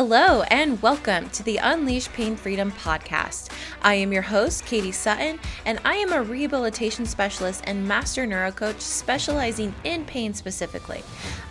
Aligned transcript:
Hello, 0.00 0.42
and 0.42 0.80
welcome 0.80 1.28
to 1.30 1.42
the 1.42 1.56
Unleash 1.56 2.08
Pain 2.12 2.36
Freedom 2.36 2.70
podcast. 2.70 3.50
I 3.82 3.94
am 3.94 4.12
your 4.12 4.22
host, 4.22 4.64
Katie 4.64 4.92
Sutton, 4.92 5.40
and 5.66 5.80
I 5.84 5.96
am 5.96 6.12
a 6.12 6.22
rehabilitation 6.22 7.04
specialist 7.04 7.64
and 7.66 7.88
master 7.88 8.24
neurocoach 8.24 8.80
specializing 8.80 9.74
in 9.82 10.04
pain 10.04 10.34
specifically. 10.34 11.02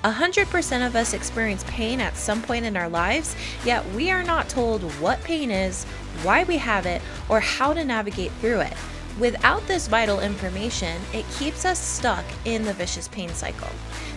100% 0.06 0.88
of 0.88 0.96
us 0.96 1.14
experience 1.14 1.66
pain 1.68 2.00
at 2.00 2.16
some 2.16 2.42
point 2.42 2.64
in 2.64 2.78
our 2.78 2.88
lives, 2.88 3.36
yet 3.66 3.86
we 3.88 4.12
are 4.12 4.24
not 4.24 4.48
told 4.48 4.82
what 5.02 5.22
pain 5.26 5.52
is, 5.52 5.84
why 6.24 6.46
we 6.46 6.56
have 6.56 6.86
it, 6.86 7.02
or 7.28 7.42
how 7.42 7.74
to 7.74 7.84
navigate 7.84 8.32
through 8.40 8.62
it. 8.62 8.78
Without 9.20 9.68
this 9.68 9.90
vital 9.90 10.22
information, 10.22 11.02
it 11.14 11.26
keeps 11.32 11.66
us 11.66 11.80
stuck 11.80 12.24
in 12.46 12.64
the 12.64 12.72
vicious 12.72 13.10
pain 13.10 13.28
cycle. 13.28 13.68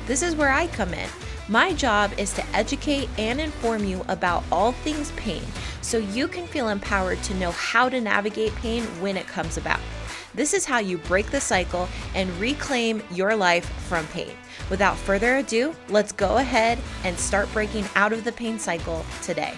This 0.06 0.22
is 0.22 0.36
where 0.36 0.52
I 0.52 0.68
come 0.68 0.94
in. 0.94 1.08
My 1.50 1.72
job 1.72 2.12
is 2.16 2.32
to 2.34 2.46
educate 2.54 3.08
and 3.18 3.40
inform 3.40 3.82
you 3.82 4.04
about 4.06 4.44
all 4.52 4.70
things 4.70 5.10
pain 5.16 5.42
so 5.82 5.98
you 5.98 6.28
can 6.28 6.46
feel 6.46 6.68
empowered 6.68 7.20
to 7.24 7.34
know 7.34 7.50
how 7.50 7.88
to 7.88 8.00
navigate 8.00 8.54
pain 8.54 8.84
when 9.00 9.16
it 9.16 9.26
comes 9.26 9.56
about. 9.56 9.80
This 10.32 10.54
is 10.54 10.64
how 10.64 10.78
you 10.78 10.98
break 10.98 11.28
the 11.32 11.40
cycle 11.40 11.88
and 12.14 12.30
reclaim 12.38 13.02
your 13.10 13.34
life 13.34 13.68
from 13.88 14.06
pain. 14.08 14.30
Without 14.70 14.96
further 14.96 15.38
ado, 15.38 15.74
let's 15.88 16.12
go 16.12 16.36
ahead 16.36 16.78
and 17.02 17.18
start 17.18 17.52
breaking 17.52 17.86
out 17.96 18.12
of 18.12 18.22
the 18.22 18.30
pain 18.30 18.56
cycle 18.56 19.04
today. 19.20 19.54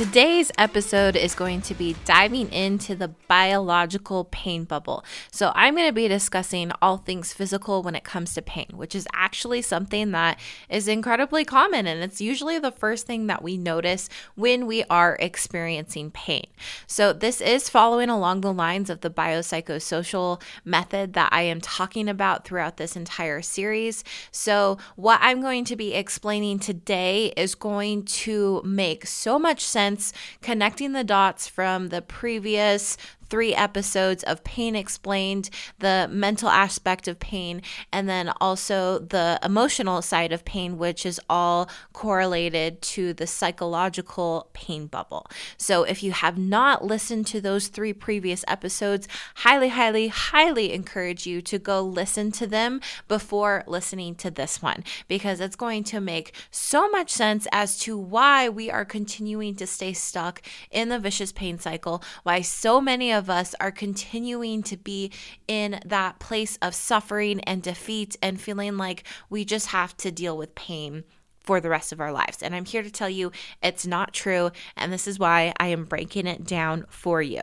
Today's 0.00 0.50
episode 0.56 1.14
is 1.14 1.34
going 1.34 1.60
to 1.60 1.74
be 1.74 1.94
diving 2.06 2.50
into 2.54 2.94
the 2.94 3.08
biological 3.28 4.24
pain 4.24 4.64
bubble. 4.64 5.04
So, 5.30 5.52
I'm 5.54 5.76
going 5.76 5.90
to 5.90 5.92
be 5.92 6.08
discussing 6.08 6.72
all 6.80 6.96
things 6.96 7.34
physical 7.34 7.82
when 7.82 7.94
it 7.94 8.02
comes 8.02 8.32
to 8.32 8.40
pain, 8.40 8.68
which 8.72 8.94
is 8.94 9.06
actually 9.12 9.60
something 9.60 10.12
that 10.12 10.40
is 10.70 10.88
incredibly 10.88 11.44
common. 11.44 11.86
And 11.86 12.02
it's 12.02 12.18
usually 12.18 12.58
the 12.58 12.72
first 12.72 13.06
thing 13.06 13.26
that 13.26 13.42
we 13.42 13.58
notice 13.58 14.08
when 14.36 14.66
we 14.66 14.84
are 14.84 15.18
experiencing 15.20 16.12
pain. 16.12 16.46
So, 16.86 17.12
this 17.12 17.42
is 17.42 17.68
following 17.68 18.08
along 18.08 18.40
the 18.40 18.54
lines 18.54 18.88
of 18.88 19.02
the 19.02 19.10
biopsychosocial 19.10 20.40
method 20.64 21.12
that 21.12 21.28
I 21.30 21.42
am 21.42 21.60
talking 21.60 22.08
about 22.08 22.46
throughout 22.46 22.78
this 22.78 22.96
entire 22.96 23.42
series. 23.42 24.02
So, 24.30 24.78
what 24.96 25.18
I'm 25.20 25.42
going 25.42 25.66
to 25.66 25.76
be 25.76 25.92
explaining 25.92 26.58
today 26.58 27.34
is 27.36 27.54
going 27.54 28.04
to 28.04 28.62
make 28.64 29.06
so 29.06 29.38
much 29.38 29.62
sense 29.62 29.89
sense 29.90 30.12
connecting 30.40 30.92
the 30.92 31.04
dots 31.04 31.48
from 31.48 31.88
the 31.88 32.02
previous 32.02 32.96
three 33.30 33.54
episodes 33.54 34.22
of 34.24 34.44
Pain 34.44 34.76
Explained, 34.76 35.48
the 35.78 36.08
mental 36.10 36.48
aspect 36.48 37.08
of 37.08 37.18
pain, 37.18 37.62
and 37.92 38.08
then 38.08 38.32
also 38.40 38.98
the 38.98 39.38
emotional 39.42 40.02
side 40.02 40.32
of 40.32 40.44
pain, 40.44 40.76
which 40.76 41.06
is 41.06 41.20
all 41.30 41.70
correlated 41.92 42.82
to 42.82 43.14
the 43.14 43.26
psychological 43.26 44.50
pain 44.52 44.86
bubble. 44.86 45.26
So 45.56 45.84
if 45.84 46.02
you 46.02 46.12
have 46.12 46.36
not 46.36 46.84
listened 46.84 47.26
to 47.28 47.40
those 47.40 47.68
three 47.68 47.92
previous 47.92 48.44
episodes, 48.48 49.06
highly, 49.36 49.68
highly, 49.68 50.08
highly 50.08 50.72
encourage 50.72 51.26
you 51.26 51.40
to 51.42 51.58
go 51.58 51.80
listen 51.80 52.32
to 52.32 52.46
them 52.46 52.80
before 53.08 53.64
listening 53.66 54.14
to 54.16 54.30
this 54.30 54.60
one 54.60 54.84
because 55.08 55.40
it's 55.40 55.56
going 55.56 55.84
to 55.84 56.00
make 56.00 56.34
so 56.50 56.88
much 56.88 57.10
sense 57.10 57.46
as 57.52 57.78
to 57.78 57.96
why 57.96 58.48
we 58.48 58.70
are 58.70 58.84
continuing 58.84 59.54
to 59.54 59.66
stay 59.66 59.92
stuck 59.92 60.42
in 60.70 60.88
the 60.88 60.98
vicious 60.98 61.32
pain 61.32 61.58
cycle, 61.58 62.02
why 62.22 62.40
so 62.40 62.80
many 62.80 63.12
of 63.12 63.19
of 63.20 63.30
us 63.30 63.54
are 63.60 63.70
continuing 63.70 64.64
to 64.64 64.76
be 64.76 65.12
in 65.46 65.78
that 65.84 66.18
place 66.18 66.58
of 66.60 66.74
suffering 66.74 67.38
and 67.40 67.62
defeat 67.62 68.16
and 68.20 68.40
feeling 68.40 68.76
like 68.76 69.04
we 69.28 69.44
just 69.44 69.68
have 69.68 69.96
to 69.98 70.10
deal 70.10 70.36
with 70.36 70.56
pain 70.56 71.04
for 71.38 71.60
the 71.60 71.68
rest 71.68 71.92
of 71.92 72.00
our 72.00 72.12
lives. 72.12 72.42
And 72.42 72.54
I'm 72.54 72.64
here 72.64 72.82
to 72.82 72.90
tell 72.90 73.10
you 73.10 73.30
it's 73.62 73.86
not 73.86 74.12
true. 74.12 74.50
And 74.76 74.92
this 74.92 75.06
is 75.06 75.18
why 75.18 75.52
I 75.60 75.68
am 75.68 75.84
breaking 75.84 76.26
it 76.26 76.44
down 76.44 76.86
for 76.88 77.22
you. 77.22 77.42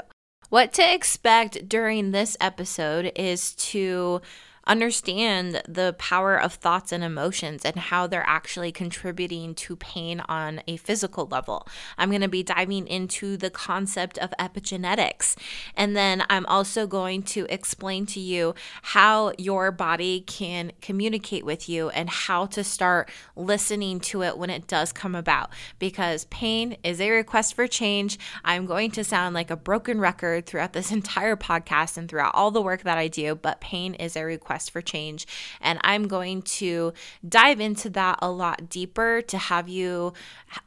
What 0.49 0.73
to 0.73 0.93
expect 0.93 1.69
during 1.69 2.11
this 2.11 2.35
episode 2.41 3.11
is 3.15 3.53
to 3.55 4.21
understand 4.67 5.61
the 5.67 5.95
power 5.97 6.39
of 6.39 6.53
thoughts 6.53 6.91
and 6.91 7.03
emotions 7.03 7.63
and 7.63 7.75
how 7.77 8.05
they're 8.05 8.27
actually 8.27 8.71
contributing 8.71 9.55
to 9.55 9.75
pain 9.75 10.19
on 10.27 10.61
a 10.67 10.77
physical 10.77 11.25
level. 11.25 11.67
I'm 11.97 12.09
going 12.09 12.21
to 12.21 12.27
be 12.27 12.43
diving 12.43 12.87
into 12.87 13.37
the 13.37 13.49
concept 13.49 14.17
of 14.17 14.33
epigenetics. 14.39 15.35
And 15.75 15.95
then 15.95 16.23
I'm 16.29 16.45
also 16.47 16.85
going 16.85 17.23
to 17.23 17.45
explain 17.49 18.05
to 18.07 18.19
you 18.19 18.53
how 18.81 19.31
your 19.37 19.71
body 19.71 20.21
can 20.21 20.73
communicate 20.81 21.45
with 21.45 21.69
you 21.69 21.89
and 21.89 22.09
how 22.09 22.45
to 22.47 22.63
start 22.63 23.09
listening 23.35 23.99
to 24.01 24.23
it 24.23 24.37
when 24.37 24.49
it 24.49 24.67
does 24.67 24.91
come 24.91 25.15
about. 25.15 25.51
Because 25.79 26.25
pain 26.25 26.77
is 26.83 26.99
a 26.99 27.09
request 27.09 27.53
for 27.55 27.67
change. 27.67 28.19
I'm 28.43 28.65
going 28.65 28.91
to 28.91 29.03
sound 29.03 29.33
like 29.33 29.49
a 29.49 29.55
broken 29.55 29.99
record 29.99 30.45
throughout 30.45 30.73
this 30.73 30.91
entire 30.97 31.35
podcast 31.35 31.97
and 31.97 32.09
throughout 32.09 32.35
all 32.35 32.51
the 32.51 32.61
work 32.61 32.83
that 32.83 32.97
I 32.97 33.07
do, 33.07 33.35
but 33.35 33.61
pain 33.61 33.93
is 33.95 34.15
a 34.15 34.23
request 34.23 34.56
for 34.67 34.81
change. 34.81 35.27
And 35.61 35.79
I'm 35.83 36.07
going 36.07 36.41
to 36.43 36.93
dive 37.27 37.59
into 37.59 37.89
that 37.91 38.19
a 38.21 38.29
lot 38.29 38.69
deeper 38.69 39.21
to 39.21 39.37
have 39.37 39.69
you 39.69 40.13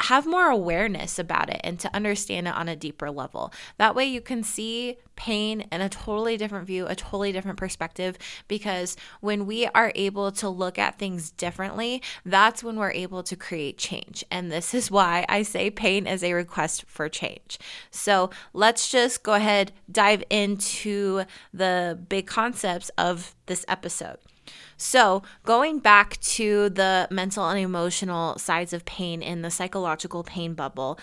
have 0.03 0.27
more 0.27 0.49
awareness 0.49 1.19
about 1.19 1.51
it 1.51 1.61
and 1.65 1.79
to 1.81 1.95
understand 1.95 2.49
it 2.49 2.55
on 2.55 2.69
a 2.69 2.77
deeper 2.77 3.11
level. 3.11 3.53
That 3.79 3.95
way 3.95 4.07
you 4.07 4.21
can 4.21 4.43
see 4.43 4.99
pain 5.21 5.67
and 5.71 5.83
a 5.83 5.89
totally 5.91 6.39
different 6.39 6.67
view, 6.67 6.87
a 6.87 6.95
totally 6.95 7.31
different 7.31 7.59
perspective. 7.59 8.17
Because 8.49 8.97
when 9.21 9.45
we 9.45 9.67
are 9.67 9.93
able 9.95 10.33
to 10.33 10.49
look 10.49 10.79
at 10.79 10.99
things 10.99 11.31
differently, 11.31 12.03
that's 12.25 12.65
when 12.65 12.77
we're 12.77 12.93
able 12.93 13.23
to 13.25 13.37
create 13.37 13.77
change. 13.77 14.25
And 14.31 14.51
this 14.51 14.73
is 14.73 14.91
why 14.91 15.27
I 15.29 15.43
say 15.43 15.71
pain 15.71 16.07
is 16.07 16.25
a 16.25 16.33
request 16.33 16.87
for 16.87 17.11
change. 17.11 17.59
So 17.91 18.31
let's 18.55 18.91
just 18.91 19.23
go 19.23 19.35
ahead, 19.35 19.73
dive 19.93 20.25
into 20.31 21.25
the 21.53 21.99
big 22.09 22.27
concepts 22.27 22.91
of 22.97 23.35
this 23.45 23.67
episode. 23.69 24.17
So, 24.79 25.23
going 25.45 25.81
back 25.81 26.19
to 26.39 26.71
the 26.71 27.07
mental 27.11 27.47
and 27.47 27.61
emotional 27.61 28.39
sides 28.39 28.73
of 28.73 28.87
pain 28.87 29.21
in 29.21 29.43
the 29.43 29.51
psychological 29.51 30.25
pain 30.25 30.55
bubble, 30.55 30.99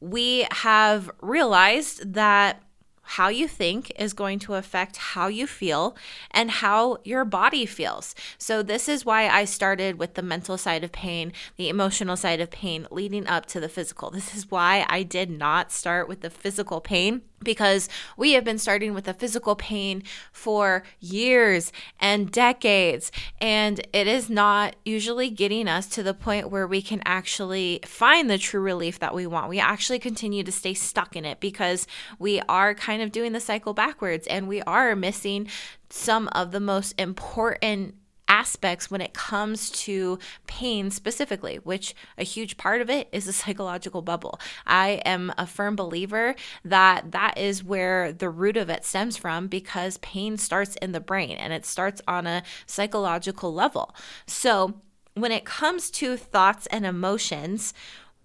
we 0.00 0.46
have 0.50 1.10
realized 1.22 2.12
that 2.12 2.62
how 3.06 3.28
you 3.28 3.48
think 3.48 3.92
is 3.98 4.12
going 4.12 4.38
to 4.40 4.54
affect 4.54 4.96
how 4.96 5.28
you 5.28 5.46
feel 5.46 5.96
and 6.30 6.50
how 6.50 6.98
your 7.04 7.24
body 7.24 7.66
feels. 7.66 8.14
So, 8.38 8.62
this 8.62 8.88
is 8.88 9.06
why 9.06 9.28
I 9.28 9.44
started 9.44 9.98
with 9.98 10.14
the 10.14 10.22
mental 10.22 10.58
side 10.58 10.84
of 10.84 10.92
pain, 10.92 11.32
the 11.56 11.68
emotional 11.68 12.16
side 12.16 12.40
of 12.40 12.50
pain, 12.50 12.86
leading 12.90 13.26
up 13.26 13.46
to 13.46 13.60
the 13.60 13.68
physical. 13.68 14.10
This 14.10 14.34
is 14.34 14.50
why 14.50 14.84
I 14.88 15.02
did 15.02 15.30
not 15.30 15.72
start 15.72 16.08
with 16.08 16.20
the 16.20 16.30
physical 16.30 16.80
pain 16.80 17.22
because 17.42 17.88
we 18.16 18.32
have 18.32 18.44
been 18.44 18.58
starting 18.58 18.94
with 18.94 19.08
a 19.08 19.14
physical 19.14 19.56
pain 19.56 20.02
for 20.32 20.82
years 21.00 21.72
and 22.00 22.30
decades. 22.30 23.12
And 23.40 23.86
it 23.92 24.06
is 24.06 24.30
not 24.30 24.76
usually 24.84 25.30
getting 25.30 25.68
us 25.68 25.86
to 25.88 26.02
the 26.02 26.14
point 26.14 26.50
where 26.50 26.66
we 26.66 26.82
can 26.82 27.02
actually 27.04 27.80
find 27.84 28.30
the 28.30 28.38
true 28.38 28.60
relief 28.60 28.98
that 28.98 29.14
we 29.14 29.26
want. 29.26 29.48
We 29.48 29.60
actually 29.60 29.98
continue 29.98 30.42
to 30.44 30.52
stay 30.52 30.74
stuck 30.74 31.16
in 31.16 31.24
it 31.24 31.40
because 31.40 31.86
we 32.18 32.40
are 32.48 32.74
kind 32.74 33.02
of 33.02 33.12
doing 33.12 33.32
the 33.32 33.40
cycle 33.40 33.74
backwards 33.74 34.26
and 34.26 34.48
we 34.48 34.62
are 34.62 34.96
missing 34.96 35.48
some 35.90 36.28
of 36.28 36.50
the 36.50 36.60
most 36.60 36.94
important 36.98 37.94
aspects 38.28 38.90
when 38.90 39.00
it 39.00 39.14
comes 39.14 39.70
to 39.70 40.18
pain 40.46 40.90
specifically, 40.90 41.56
which 41.56 41.94
a 42.18 42.24
huge 42.24 42.56
part 42.56 42.80
of 42.80 42.90
it 42.90 43.08
is 43.12 43.26
a 43.26 43.32
psychological 43.40 44.02
bubble. 44.02 44.40
I 44.66 45.02
am 45.04 45.32
a 45.38 45.46
firm 45.46 45.76
believer 45.76 46.34
that 46.64 47.12
that 47.12 47.38
is 47.38 47.64
where 47.64 48.12
the 48.12 48.30
root 48.30 48.56
of 48.56 48.70
it 48.70 48.84
stems 48.84 49.16
from 49.16 49.46
because 49.46 49.98
pain 49.98 50.36
starts 50.36 50.76
in 50.76 50.92
the 50.92 51.00
brain 51.00 51.36
and 51.36 51.52
it 51.52 51.64
starts 51.66 52.00
on 52.06 52.26
a 52.26 52.42
psychological 52.66 53.52
level. 53.52 53.94
So, 54.26 54.80
when 55.14 55.32
it 55.32 55.46
comes 55.46 55.90
to 55.92 56.18
thoughts 56.18 56.66
and 56.66 56.84
emotions, 56.84 57.72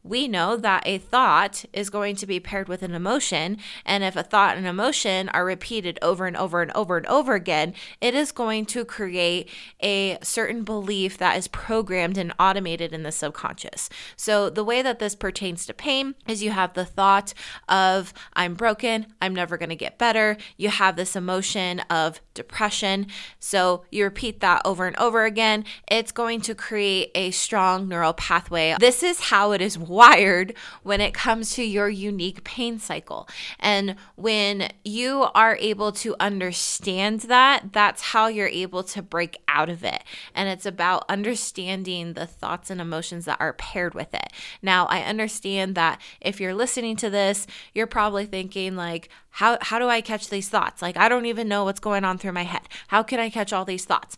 we 0.04 0.28
know 0.28 0.58
that 0.58 0.84
a 0.86 0.98
thought 0.98 1.66
is 1.74 1.90
going 1.90 2.16
to 2.18 2.26
be 2.26 2.40
paired 2.40 2.68
with 2.68 2.82
an 2.84 2.94
emotion. 2.94 3.58
And 3.86 4.04
if 4.04 4.16
a 4.16 4.24
thought 4.24 4.58
and 4.58 4.66
emotion 4.66 5.30
are 5.30 5.46
repeated 5.46 6.00
over 6.02 6.26
and 6.26 6.36
over 6.36 6.62
and 6.62 6.72
over 6.72 6.98
and 6.98 7.06
over 7.08 7.34
again, 7.34 7.74
it 8.00 8.16
is 8.16 8.32
going 8.32 8.66
to 8.68 8.86
create 8.86 9.50
a 9.82 10.18
certain 10.24 10.64
belief 10.64 11.18
that 11.18 11.38
is 11.38 11.48
programmed 11.48 12.18
and 12.18 12.34
automated 12.40 12.94
in 12.94 13.04
the 13.04 13.12
subconscious. 13.12 13.90
So, 14.16 14.50
the 14.50 14.64
way 14.64 14.82
that 14.82 15.00
this 15.00 15.16
pertains 15.16 15.66
to 15.66 15.74
pain 15.74 16.16
is 16.28 16.44
you 16.44 16.52
have 16.52 16.74
the 16.74 16.86
thought 16.86 17.34
of, 17.70 18.14
I'm 18.34 18.56
broken, 18.56 19.08
I'm 19.22 19.36
never 19.36 19.58
going 19.58 19.70
to 19.70 19.76
get 19.76 19.98
better. 19.98 20.38
You 20.58 20.70
have 20.70 20.96
this 20.96 21.16
emotion 21.16 21.82
of 21.90 22.22
depression. 22.34 23.08
So 23.40 23.84
you 23.92 24.04
repeat 24.04 24.40
that 24.40 24.62
over 24.66 24.88
and 24.88 24.96
over 24.98 25.26
again, 25.26 25.66
it's 25.90 26.12
going 26.12 26.42
to 26.42 26.56
create 26.56 27.12
a 27.16 27.32
strong 27.32 27.88
neural 27.88 28.14
pathway. 28.14 28.76
This 28.80 29.04
is 29.04 29.20
how 29.20 29.52
it 29.52 29.62
is 29.62 29.78
wired 29.78 30.54
when 30.84 31.02
it 31.02 31.14
comes 31.14 31.54
to 31.56 31.64
your 31.64 31.90
unique 31.90 32.44
pain 32.44 32.80
cycle. 32.80 33.28
And 33.60 33.96
when 34.16 34.72
you 34.84 35.28
are 35.36 35.58
able 35.58 35.92
to 35.94 36.16
understand 36.20 37.22
that, 37.22 37.74
that's 37.74 38.02
how 38.02 38.28
you're 38.28 38.48
able 38.48 38.84
to 38.84 39.02
break 39.02 39.38
out 39.48 39.70
of 39.70 39.84
it. 39.84 40.04
And 40.34 40.50
it's 40.50 40.66
about 40.66 41.06
understanding 41.10 42.14
the 42.14 42.26
thoughts 42.26 42.70
and 42.70 42.80
emotions 42.80 43.26
that 43.26 43.40
are 43.40 43.54
paired 43.54 43.94
with 43.94 44.14
it. 44.14 44.32
Now, 44.62 44.86
I 44.86 45.02
understand 45.02 45.76
that 45.76 46.02
if 46.20 46.40
you're 46.40 46.54
listening 46.54 46.96
to 46.98 47.10
this, 47.10 47.48
you're 47.74 47.88
probably 47.88 48.26
thinking 48.26 48.76
like, 48.76 49.10
how 49.32 49.58
how 49.62 49.80
do 49.80 49.88
I 49.88 50.02
catch 50.02 50.30
these 50.30 50.50
thoughts? 50.50 50.82
Like 50.82 50.98
I 50.98 51.10
don't 51.10 51.26
even 51.26 51.48
know 51.48 51.64
what's 51.64 51.80
going 51.80 52.04
on 52.04 52.18
through 52.18 52.34
my 52.34 52.44
head. 52.44 52.68
How 52.90 53.04
can 53.04 53.20
I 53.20 53.30
catch 53.30 53.54
all 53.54 53.66
these 53.66 53.86
thoughts? 53.86 54.18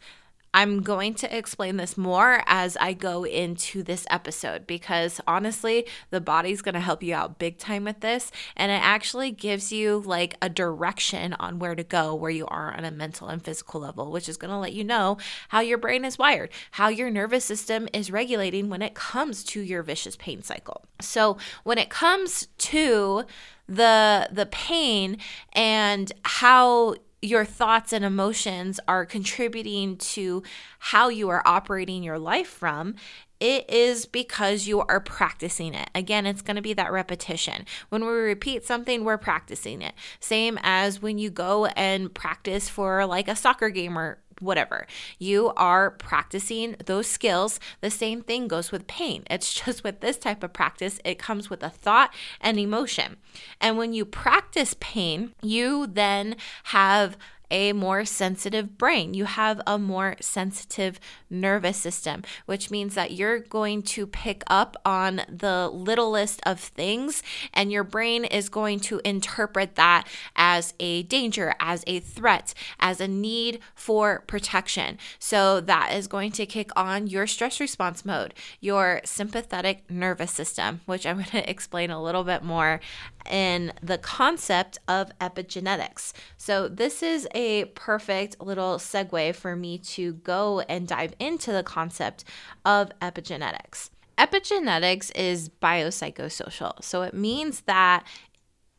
I'm 0.53 0.81
going 0.81 1.15
to 1.15 1.35
explain 1.35 1.77
this 1.77 1.97
more 1.97 2.43
as 2.45 2.77
I 2.77 2.93
go 2.93 3.23
into 3.23 3.81
this 3.81 4.05
episode 4.09 4.67
because 4.67 5.19
honestly, 5.27 5.87
the 6.11 6.21
body's 6.21 6.61
going 6.61 6.75
to 6.75 6.79
help 6.79 7.01
you 7.01 7.15
out 7.15 7.39
big 7.39 7.57
time 7.57 7.83
with 7.85 8.01
this. 8.01 8.31
And 8.55 8.71
it 8.71 8.81
actually 8.83 9.31
gives 9.31 9.71
you 9.71 10.03
like 10.05 10.35
a 10.41 10.49
direction 10.49 11.33
on 11.33 11.59
where 11.59 11.75
to 11.75 11.83
go, 11.83 12.13
where 12.13 12.31
you 12.31 12.45
are 12.47 12.73
on 12.75 12.85
a 12.85 12.91
mental 12.91 13.29
and 13.29 13.43
physical 13.43 13.81
level, 13.81 14.11
which 14.11 14.29
is 14.29 14.37
going 14.37 14.51
to 14.51 14.57
let 14.57 14.73
you 14.73 14.83
know 14.83 15.17
how 15.49 15.59
your 15.59 15.77
brain 15.77 16.05
is 16.05 16.19
wired, 16.19 16.51
how 16.71 16.87
your 16.87 17.09
nervous 17.09 17.45
system 17.45 17.87
is 17.93 18.11
regulating 18.11 18.69
when 18.69 18.81
it 18.81 18.93
comes 18.93 19.43
to 19.45 19.61
your 19.61 19.81
vicious 19.81 20.15
pain 20.15 20.43
cycle. 20.43 20.85
So, 21.01 21.37
when 21.63 21.77
it 21.77 21.89
comes 21.89 22.47
to 22.57 23.23
the 23.67 24.27
the 24.31 24.45
pain 24.45 25.17
and 25.53 26.11
how 26.23 26.95
your 27.23 27.45
thoughts 27.45 27.93
and 27.93 28.03
emotions 28.03 28.79
are 28.87 29.05
contributing 29.05 29.95
to 29.97 30.43
how 30.79 31.07
you 31.07 31.29
are 31.29 31.41
operating 31.45 32.03
your 32.03 32.19
life 32.19 32.47
from, 32.47 32.95
it 33.39 33.69
is 33.69 34.05
because 34.05 34.67
you 34.67 34.81
are 34.81 34.99
practicing 34.99 35.73
it. 35.73 35.89
Again, 35.93 36.25
it's 36.25 36.41
going 36.41 36.55
to 36.55 36.61
be 36.61 36.73
that 36.73 36.91
repetition. 36.91 37.65
When 37.89 38.05
we 38.05 38.11
repeat 38.11 38.65
something, 38.65 39.03
we're 39.03 39.17
practicing 39.17 39.81
it. 39.81 39.93
Same 40.19 40.57
as 40.63 41.01
when 41.01 41.17
you 41.17 41.29
go 41.29 41.65
and 41.65 42.13
practice 42.13 42.69
for 42.69 43.05
like 43.05 43.27
a 43.27 43.35
soccer 43.35 43.69
game 43.69 43.97
or 43.97 44.19
whatever. 44.39 44.87
You 45.19 45.53
are 45.55 45.91
practicing 45.91 46.75
those 46.85 47.07
skills. 47.07 47.59
The 47.81 47.89
same 47.89 48.21
thing 48.21 48.47
goes 48.47 48.71
with 48.71 48.87
pain. 48.87 49.23
It's 49.29 49.53
just 49.65 49.83
with 49.83 49.99
this 49.99 50.17
type 50.17 50.43
of 50.43 50.53
practice, 50.53 50.99
it 51.03 51.19
comes 51.19 51.49
with 51.49 51.63
a 51.63 51.69
thought 51.69 52.13
and 52.41 52.59
emotion. 52.59 53.17
And 53.59 53.77
when 53.77 53.93
you 53.93 54.05
practice 54.05 54.75
pain, 54.79 55.33
you 55.41 55.87
then 55.87 56.35
have 56.65 57.17
a 57.53 57.71
more 57.71 58.03
sensitive 58.03 58.79
brain. 58.79 59.13
You 59.13 59.25
have 59.25 59.61
a 59.67 59.77
more 59.77 60.15
sensitive 60.19 60.99
nervous 61.29 61.77
system, 61.77 62.23
which 62.47 62.71
means 62.71 62.95
that 62.95 63.11
you're 63.11 63.39
going 63.39 63.83
to 63.83 64.07
pick 64.07 64.43
up 64.47 64.75
on 64.83 65.21
the 65.29 65.69
littlest 65.71 66.41
of 66.47 66.59
things, 66.59 67.21
and 67.53 67.71
your 67.71 67.83
brain 67.83 68.25
is 68.25 68.49
going 68.49 68.79
to 68.81 68.99
interpret 69.05 69.75
that 69.75 70.07
as 70.35 70.73
a 70.79 71.03
danger, 71.03 71.53
as 71.59 71.83
a 71.85 71.99
threat, 71.99 72.55
as 72.79 72.99
a 72.99 73.07
need 73.07 73.59
for 73.75 74.23
protection. 74.25 74.97
So 75.19 75.61
that 75.61 75.93
is 75.93 76.07
going 76.07 76.31
to 76.33 76.47
kick 76.47 76.71
on 76.75 77.05
your 77.05 77.27
stress 77.27 77.59
response 77.59 78.03
mode, 78.03 78.33
your 78.59 78.99
sympathetic 79.05 79.89
nervous 79.91 80.31
system, 80.31 80.81
which 80.87 81.05
I'm 81.05 81.17
going 81.17 81.27
to 81.27 81.49
explain 81.49 81.91
a 81.91 82.01
little 82.01 82.23
bit 82.23 82.43
more 82.43 82.81
in 83.29 83.73
the 83.81 83.97
concept 83.97 84.77
of 84.87 85.17
epigenetics. 85.19 86.13
So, 86.37 86.67
this 86.67 87.03
is 87.03 87.27
a 87.33 87.65
perfect 87.65 88.41
little 88.41 88.77
segue 88.77 89.35
for 89.35 89.55
me 89.55 89.77
to 89.79 90.13
go 90.13 90.61
and 90.61 90.87
dive 90.87 91.13
into 91.19 91.51
the 91.51 91.63
concept 91.63 92.23
of 92.65 92.91
epigenetics. 92.99 93.89
Epigenetics 94.17 95.11
is 95.15 95.49
biopsychosocial. 95.49 96.83
So, 96.83 97.01
it 97.01 97.13
means 97.13 97.61
that 97.61 98.05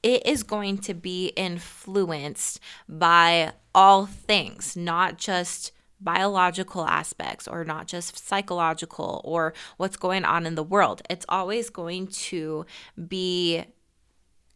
it 0.03 0.27
is 0.27 0.43
going 0.43 0.79
to 0.79 0.95
be 0.95 1.29
influenced 1.29 2.61
by 2.89 3.53
all 3.75 4.07
things, 4.07 4.77
not 4.77 5.17
just 5.17 5.73
biological 6.01 6.85
aspects 6.85 7.49
or 7.49 7.65
not 7.65 7.87
just 7.87 8.27
psychological 8.29 9.23
or 9.25 9.55
what's 9.79 9.97
going 9.97 10.25
on 10.25 10.47
in 10.47 10.55
the 10.55 10.63
world. 10.63 11.03
It's 11.09 11.25
always 11.29 11.71
going 11.71 12.09
to 12.09 12.67
be 13.09 13.65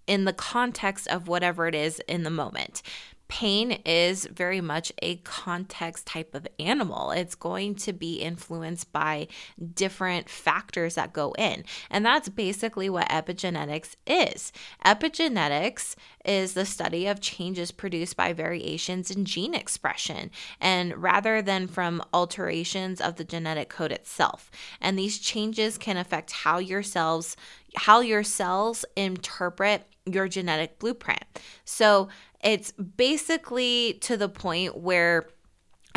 in 0.09 0.25
the 0.25 0.33
context 0.33 1.07
of 1.07 1.29
whatever 1.29 1.69
it 1.69 1.75
is 1.75 2.01
in 2.09 2.25
the 2.25 2.31
moment. 2.31 2.83
Pain 3.29 3.73
is 3.85 4.25
very 4.25 4.63
much 4.63 4.91
a 5.03 5.17
context 5.17 6.07
type 6.07 6.35
of 6.35 6.49
animal. 6.59 7.11
It's 7.11 7.35
going 7.35 7.75
to 7.75 7.93
be 7.93 8.15
influenced 8.15 8.91
by 8.91 9.29
different 9.75 10.31
factors 10.31 10.95
that 10.95 11.13
go 11.13 11.33
in. 11.33 11.65
And 11.91 12.07
that's 12.07 12.31
basically 12.31 12.89
what 12.89 13.07
epigenetics 13.11 13.97
is. 14.07 14.51
Epigenetics 14.83 15.95
is 16.25 16.55
the 16.55 16.65
study 16.65 17.07
of 17.07 17.21
changes 17.21 17.71
produced 17.71 18.17
by 18.17 18.33
variations 18.33 19.11
in 19.11 19.27
gene 19.27 19.55
expression, 19.55 20.31
and 20.59 20.97
rather 20.97 21.43
than 21.43 21.67
from 21.67 22.03
alterations 22.15 22.99
of 22.99 23.17
the 23.17 23.25
genetic 23.25 23.69
code 23.69 23.93
itself. 23.93 24.51
And 24.81 24.99
these 24.99 25.19
changes 25.19 25.77
can 25.77 25.99
affect 25.99 26.33
how 26.33 26.57
your 26.57 26.83
cells 26.83 27.37
how 27.77 28.01
your 28.01 28.23
cells 28.23 28.85
interpret 28.97 29.87
your 30.13 30.29
genetic 30.29 30.79
blueprint. 30.79 31.25
So 31.65 32.09
it's 32.43 32.73
basically 32.73 33.99
to 34.03 34.17
the 34.17 34.29
point 34.29 34.77
where 34.77 35.29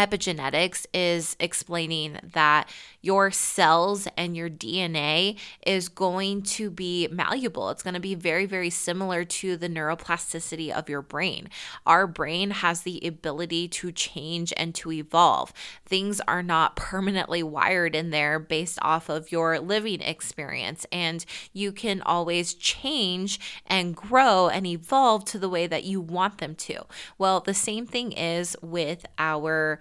epigenetics 0.01 0.88
is 0.95 1.36
explaining 1.39 2.18
that 2.33 2.68
your 3.01 3.30
cells 3.30 4.07
and 4.18 4.36
your 4.36 4.50
DNA 4.50 5.38
is 5.65 5.89
going 5.89 6.42
to 6.42 6.71
be 6.71 7.07
malleable. 7.12 7.69
It's 7.69 7.83
going 7.83 7.94
to 7.94 8.00
be 8.00 8.15
very, 8.15 8.48
very 8.48 8.71
similar 8.71 9.24
to 9.24 9.57
the 9.57 9.69
neuroplasticity 9.69 10.71
of 10.71 10.89
your 10.89 11.03
brain. 11.03 11.50
Our 11.86 12.07
brain 12.07 12.50
has 12.50 12.81
the 12.81 13.00
ability 13.06 13.68
to 13.68 13.92
change 13.92 14.51
and 14.57 14.74
to 14.75 14.92
evolve. 14.92 15.53
Things 15.86 16.19
are 16.27 16.44
not 16.44 16.75
permanently 16.75 17.44
wired 17.44 17.95
in 17.95 18.09
there 18.09 18.39
based 18.39 18.80
off 18.81 19.07
of 19.07 19.31
your 19.31 19.59
living 19.59 20.01
experience, 20.01 20.86
and 20.92 21.24
you 21.53 21.71
can 21.71 22.01
always 22.01 22.56
change 22.56 23.39
and 23.68 23.95
grow 23.95 24.50
and 24.50 24.65
evolve 24.65 25.25
to 25.25 25.38
the 25.38 25.50
way 25.50 25.68
that 25.68 25.83
you 25.83 26.01
want 26.01 26.39
them 26.39 26.56
to. 26.56 26.86
Well, 27.19 27.39
the 27.39 27.53
same 27.53 27.86
thing 27.86 28.12
is 28.13 28.57
with 28.63 29.06
our 29.19 29.80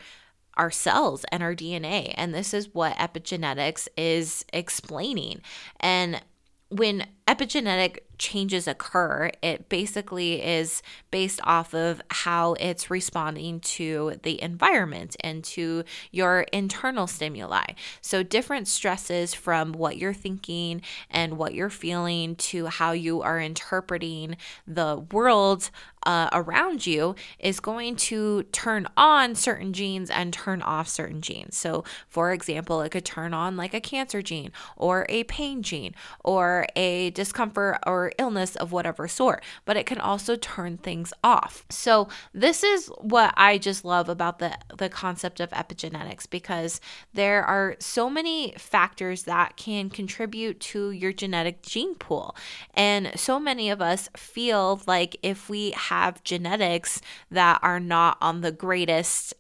our 0.61 0.71
cells 0.71 1.25
and 1.33 1.43
our 1.43 1.55
DNA. 1.55 2.13
And 2.19 2.35
this 2.35 2.53
is 2.53 2.75
what 2.75 2.95
epigenetics 2.97 3.89
is 3.97 4.45
explaining. 4.53 5.41
And 5.81 6.21
when 6.69 7.07
epigenetic 7.27 8.01
changes 8.21 8.69
occur, 8.69 9.31
it 9.43 9.69
basically 9.69 10.43
is 10.43 10.83
based 11.11 11.41
off 11.43 11.75
of 11.75 12.01
how 12.11 12.53
it's 12.61 12.91
responding 12.91 13.59
to 13.61 14.13
the 14.23 14.41
environment 14.43 15.17
and 15.21 15.43
to 15.43 15.83
your 16.13 16.43
internal 16.53 17.07
stimuli. 17.07 17.65
So, 18.03 18.23
different 18.23 18.69
stresses 18.69 19.35
from 19.35 19.73
what 19.73 19.97
you're 19.97 20.13
thinking 20.13 20.83
and 21.11 21.39
what 21.39 21.55
you're 21.55 21.71
feeling 21.71 22.37
to 22.37 22.67
how 22.67 22.93
you 22.93 23.23
are 23.23 23.41
interpreting 23.41 24.37
the 24.67 25.05
world 25.11 25.71
uh, 26.07 26.29
around 26.33 26.87
you 26.87 27.15
is 27.39 27.61
going 27.61 27.95
to 27.95 28.43
turn 28.45 28.87
on 28.97 29.35
certain 29.35 29.73
genes 29.73 30.11
and 30.11 30.33
turn 30.33 30.63
off 30.63 30.89
certain 30.89 31.21
genes. 31.21 31.57
So, 31.57 31.85
for 32.09 32.33
example, 32.33 32.81
it 32.83 32.91
could 32.91 33.05
turn 33.05 33.35
on 33.35 33.57
like 33.57 33.75
a 33.75 33.81
cancer 33.81 34.23
gene 34.23 34.51
or 34.77 35.07
a 35.09 35.25
pain 35.25 35.63
gene 35.63 35.95
or 36.25 36.67
a 36.77 37.11
discomfort 37.11 37.79
or 37.87 38.10
illness 38.19 38.57
of 38.57 38.73
whatever 38.73 39.09
sort, 39.09 39.45
but 39.65 39.77
it 39.77 39.87
can 39.87 39.99
also 39.99 40.37
turn 40.37 40.77
things 40.79 41.13
off. 41.23 41.65
So, 41.71 42.09
this 42.33 42.63
is 42.63 42.89
what 42.99 43.35
I 43.37 43.59
just 43.59 43.85
love 43.85 44.09
about 44.09 44.39
the, 44.39 44.57
the 44.77 44.89
concept 44.89 45.41
of 45.41 45.51
epigenetics 45.51 46.29
because 46.29 46.81
there 47.13 47.45
are 47.45 47.77
so 47.79 48.11
many 48.11 48.55
factors 48.59 49.25
that 49.25 49.57
can 49.57 49.91
contribute 49.91 50.61
to 50.61 50.91
your 50.91 51.13
genetic 51.13 51.63
gene 51.63 51.95
pool. 51.95 52.37
And 52.75 53.13
so 53.17 53.39
many 53.41 53.71
of 53.71 53.81
us 53.81 54.09
feel 54.17 54.83
like 54.87 55.17
if 55.23 55.49
we 55.49 55.73
have 55.73 56.23
genetics 56.25 57.01
that 57.31 57.59
are 57.63 57.81
not 57.81 58.19
on 58.21 58.41
the 58.41 58.53
greatest 58.53 59.35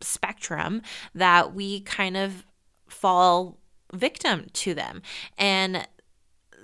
spectrum, 0.00 0.82
that 1.14 1.54
we 1.54 1.80
kind 1.80 2.16
of 2.16 2.44
fall 2.86 3.58
victim 3.92 4.46
to 4.52 4.74
them. 4.74 5.02
And 5.38 5.86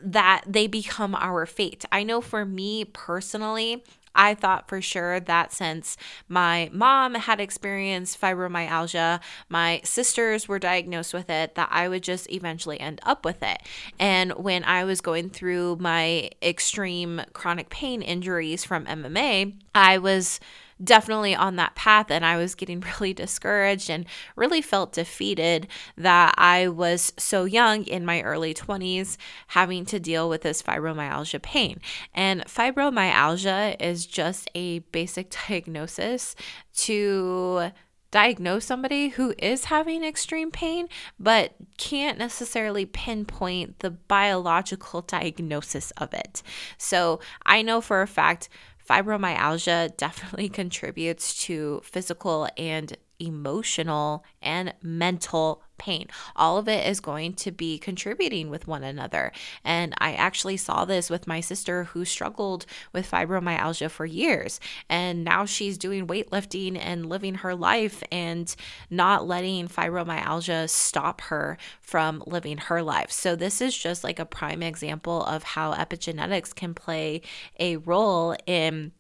that 0.03 0.43
they 0.47 0.67
become 0.67 1.15
our 1.15 1.47
fate. 1.47 1.85
I 1.93 2.03
know 2.03 2.21
for 2.21 2.45
me 2.45 2.85
personally, 2.85 3.85
I 4.15 4.35
thought 4.35 4.69
for 4.69 4.81
sure 4.81 5.21
that 5.21 5.53
since 5.53 5.97
my 6.29 6.69
mom 6.73 7.15
had 7.15 7.41
experienced 7.41 8.21
fibromyalgia, 8.21 9.21
my 9.49 9.81
sisters 9.85 10.49
were 10.49 10.59
diagnosed 10.59 11.15
with 11.15 11.31
it, 11.31 11.55
that 11.55 11.69
I 11.71 11.89
would 11.89 12.03
just 12.03 12.31
eventually 12.31 12.81
end 12.81 13.01
up 13.05 13.25
with 13.25 13.43
it. 13.43 13.59
And 13.99 14.33
when 14.33 14.65
I 14.65 14.85
was 14.85 15.01
going 15.01 15.31
through 15.31 15.77
my 15.81 16.31
extreme 16.43 17.23
chronic 17.33 17.71
pain 17.71 18.03
injuries 18.03 18.65
from 18.65 18.87
MMA, 18.87 19.55
I 19.75 19.99
was 19.99 20.41
definitely 20.83 21.35
on 21.35 21.57
that 21.57 21.75
path 21.75 22.11
and 22.11 22.25
I 22.25 22.37
was 22.37 22.55
getting 22.55 22.81
really 23.01 23.13
discouraged 23.13 23.91
and 23.91 24.07
really 24.37 24.63
felt 24.63 24.93
defeated 24.93 25.67
that 25.97 26.35
I 26.37 26.69
was 26.69 27.13
so 27.17 27.45
young 27.45 27.85
in 27.85 28.05
my 28.05 28.23
early 28.23 28.55
20s 28.55 29.17
having 29.49 29.85
to 29.87 30.01
deal 30.01 30.29
with 30.29 30.43
this 30.43 30.63
fibromyalgia 30.63 31.43
pain. 31.43 31.81
And 32.15 32.45
fibromyalgia 32.47 33.77
is 33.81 34.07
just 34.07 34.51
a 34.55 34.81
basic 34.81 35.35
diagnosis 35.49 36.35
to 36.75 37.73
diagnose 38.11 38.65
somebody 38.65 39.09
who 39.09 39.35
is 39.39 39.67
having 39.67 40.03
extreme 40.03 40.51
pain, 40.51 40.89
but 41.19 41.55
can't 41.79 42.19
necessarily 42.19 42.85
pinpoint 42.85 43.79
the 43.79 43.91
biological 43.91 45.01
diagnosis 45.03 45.93
of 45.93 46.13
it. 46.13 46.43
So 46.77 47.21
I 47.47 47.63
know 47.63 47.81
for 47.81 48.03
a 48.03 48.07
fact 48.07 48.49
fibromyalgia 48.91 49.97
definitely 49.97 50.49
contributes 50.61 51.45
to 51.45 51.81
physical 51.85 52.49
and 52.57 52.97
emotional 53.21 54.25
and 54.43 54.75
mental 54.83 55.63
pain. 55.81 56.07
All 56.37 56.59
of 56.59 56.69
it 56.69 56.87
is 56.87 57.01
going 57.01 57.33
to 57.35 57.51
be 57.51 57.79
contributing 57.79 58.51
with 58.51 58.69
one 58.69 58.85
another. 58.85 59.33
And 59.65 59.95
I 59.99 60.13
actually 60.13 60.59
saw 60.59 60.85
this 60.85 61.09
with 61.09 61.27
my 61.27 61.41
sister 61.41 61.85
who 61.85 62.05
struggled 62.05 62.67
with 62.93 63.11
fibromyalgia 63.11 63.91
for 63.91 64.05
years. 64.05 64.61
And 64.89 65.25
now 65.25 65.47
she's 65.47 65.79
doing 65.79 66.07
weightlifting 66.07 66.79
and 66.79 67.09
living 67.09 67.37
her 67.37 67.55
life 67.55 68.03
and 68.13 68.55
not 68.91 69.27
letting 69.27 69.69
fibromyalgia 69.69 70.69
stop 70.69 71.23
her 71.23 71.57
from 71.81 72.23
living 72.27 72.59
her 72.59 72.83
life. 72.83 73.11
So, 73.11 73.35
this 73.35 73.63
is 73.63 73.77
just 73.77 74.05
like 74.05 74.19
a 74.19 74.27
prime 74.27 74.63
example 74.63 75.25
of 75.25 75.43
how 75.43 75.73
epigenetics 75.73 76.55
can 76.55 76.75
play 76.75 77.23
a 77.59 77.77
role 77.79 78.37
in 78.47 78.93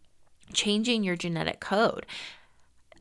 changing 0.53 1.05
your 1.05 1.17
genetic 1.17 1.61
code 1.61 2.07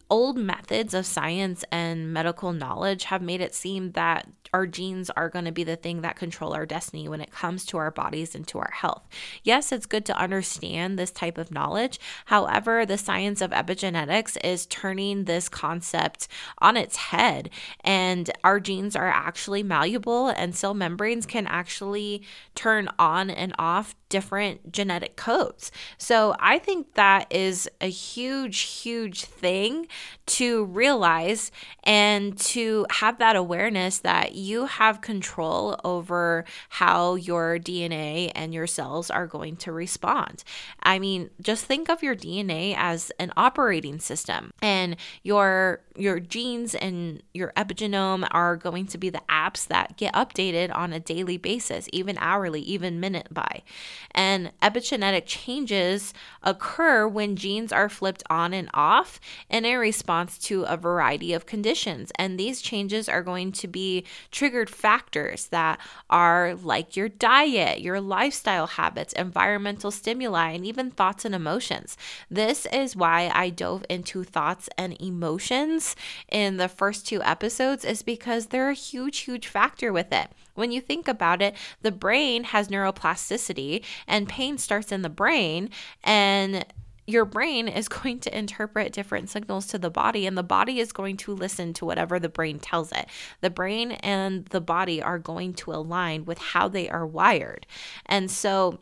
old 0.10 0.38
methods 0.38 0.94
of 0.94 1.06
science 1.06 1.64
and 1.72 2.12
medical 2.12 2.52
knowledge 2.52 3.06
have 3.06 3.22
made 3.22 3.42
it 3.42 3.54
seem 3.54 3.92
that 3.92 4.28
our 4.54 4.66
genes 4.66 5.10
are 5.12 5.30
going 5.30 5.46
to 5.46 5.52
be 5.52 5.64
the 5.64 5.76
thing 5.76 6.02
that 6.02 6.16
control 6.16 6.54
our 6.54 6.66
destiny 6.66 7.08
when 7.08 7.22
it 7.22 7.32
comes 7.32 7.66
to 7.66 7.78
our 7.78 7.92
bodies 7.92 8.34
and 8.34 8.48
to 8.48 8.58
our 8.58 8.72
health. 8.74 9.08
Yes, 9.44 9.72
it's 9.72 9.86
good 9.86 10.06
to 10.06 10.18
understand 10.18 10.98
this 10.98 11.12
type 11.12 11.38
of 11.38 11.52
knowledge. 11.52 12.00
However, 12.26 12.86
the 12.86 12.98
science 12.98 13.42
of 13.42 13.52
epigenetics 13.52 14.38
is 14.44 14.66
turning 14.66 15.26
this 15.26 15.50
concept 15.50 16.28
on 16.58 16.78
its 16.78 16.96
head, 16.96 17.50
and 17.82 18.32
our 18.44 18.60
genes 18.60 18.96
are 18.96 19.08
actually 19.08 19.64
malleable, 19.64 20.30
and 20.30 20.56
cell 20.56 20.74
membranes 20.74 21.26
can 21.26 21.46
actually 21.46 22.24
turn 22.56 22.90
on 22.98 23.30
and 23.30 23.54
off 23.60 23.96
different 24.10 24.72
genetic 24.72 25.16
codes. 25.16 25.72
So 26.00 26.36
I 26.40 26.58
think 26.58 26.96
that 26.96 27.32
is 27.32 27.70
a 27.80 27.90
huge, 27.90 28.62
huge 28.62 29.26
thing 29.26 29.88
to 30.26 30.66
realize 30.66 31.52
and 31.84 32.38
to 32.38 32.86
have 32.92 33.18
that 33.20 33.36
awareness 33.36 34.00
that 34.00 34.36
you 34.36 34.66
have 34.66 35.02
control 35.02 35.80
over 35.84 36.46
how 36.70 37.16
your 37.16 37.58
DNA 37.58 38.32
and 38.36 38.54
your 38.54 38.68
cells 38.68 39.10
are 39.10 39.28
going 39.28 39.56
to 39.58 39.72
respond. 39.72 40.44
I 40.84 41.00
mean, 41.00 41.30
just 41.42 41.66
think 41.66 41.90
of 41.90 42.04
your 42.04 42.16
DNA 42.16 42.76
as 42.78 43.12
an 43.20 43.32
operating 43.36 44.00
system 44.00 44.54
and 44.62 44.96
your 45.24 45.82
your 46.00 46.20
genes 46.20 46.74
and 46.76 47.22
your 47.34 47.52
epigenome 47.58 48.28
are 48.32 48.56
going 48.56 48.88
to 48.88 48.98
be 48.98 49.10
the 49.10 49.22
apps 49.30 49.68
that 49.68 49.98
get 49.98 50.14
updated 50.14 50.74
on 50.74 50.94
a 50.94 51.00
daily 51.00 51.38
basis, 51.38 51.90
even 51.92 52.18
hourly, 52.20 52.62
even 52.62 53.00
minute 53.00 53.28
by. 53.32 53.64
And 54.12 54.52
epigenetic 54.62 55.24
changes 55.26 56.14
occur 56.42 57.08
when 57.08 57.36
genes 57.36 57.72
are 57.72 57.90
flipped 57.90 58.24
on 58.30 58.54
and 58.54 58.70
off 58.74 59.20
in 59.50 59.66
a 59.66 59.76
response 59.90 60.38
to 60.38 60.64
a 60.64 60.78
variety 60.78 61.34
of 61.34 61.48
conditions. 61.48 62.12
And 62.16 62.40
these 62.40 62.62
changes 62.62 63.10
are 63.10 63.24
going 63.24 63.52
to 63.54 63.68
be 63.68 64.06
triggered 64.30 64.70
factors 64.70 65.48
that 65.48 65.80
are 66.12 66.54
like 66.54 66.96
your 66.96 67.10
diet, 67.10 67.82
your 67.82 68.00
lifestyle 68.00 68.68
habits, 68.68 69.14
environmental 69.14 69.90
stimuli, 69.90 70.52
and 70.52 70.64
even 70.64 70.92
thoughts 70.92 71.26
and 71.26 71.34
emotions. 71.34 71.98
This 72.30 72.68
is 72.68 72.96
why 72.96 73.32
I 73.34 73.50
dove 73.50 73.84
into 73.90 74.24
thoughts 74.24 74.70
and 74.78 74.96
emotions 75.02 75.96
in 76.32 76.58
the 76.58 76.70
first 76.70 77.08
two 77.08 77.24
episodes, 77.24 77.84
is 77.84 78.04
because 78.04 78.48
they're 78.48 78.70
a 78.70 78.86
huge, 78.90 79.18
huge 79.20 79.48
factor 79.48 79.92
with 79.92 80.12
it. 80.14 80.28
When 80.54 80.72
you 80.72 80.82
think 80.82 81.08
about 81.08 81.42
it, 81.42 81.56
the 81.82 81.92
brain 81.92 82.44
has 82.44 82.68
neuroplasticity 82.68 83.84
and 84.08 84.30
pain 84.30 84.60
starts 84.60 84.92
in 84.92 85.02
the 85.02 85.10
brain 85.10 85.72
and 86.04 86.64
your 87.10 87.26
brain 87.26 87.68
is 87.68 87.88
going 87.90 88.20
to 88.20 88.38
interpret 88.38 88.94
different 88.94 89.30
signals 89.30 89.66
to 89.68 89.80
the 89.80 89.90
body, 89.90 90.26
and 90.26 90.38
the 90.38 90.44
body 90.44 90.80
is 90.80 90.92
going 90.92 91.18
to 91.18 91.34
listen 91.34 91.74
to 91.74 91.86
whatever 91.86 92.20
the 92.20 92.30
brain 92.30 92.60
tells 92.60 92.92
it. 92.92 93.08
The 93.42 93.50
brain 93.50 93.94
and 93.94 94.46
the 94.48 94.62
body 94.62 95.02
are 95.02 95.20
going 95.20 95.54
to 95.56 95.74
align 95.74 96.26
with 96.26 96.38
how 96.38 96.68
they 96.68 96.90
are 96.90 97.06
wired. 97.06 97.66
And 98.06 98.30
so, 98.30 98.80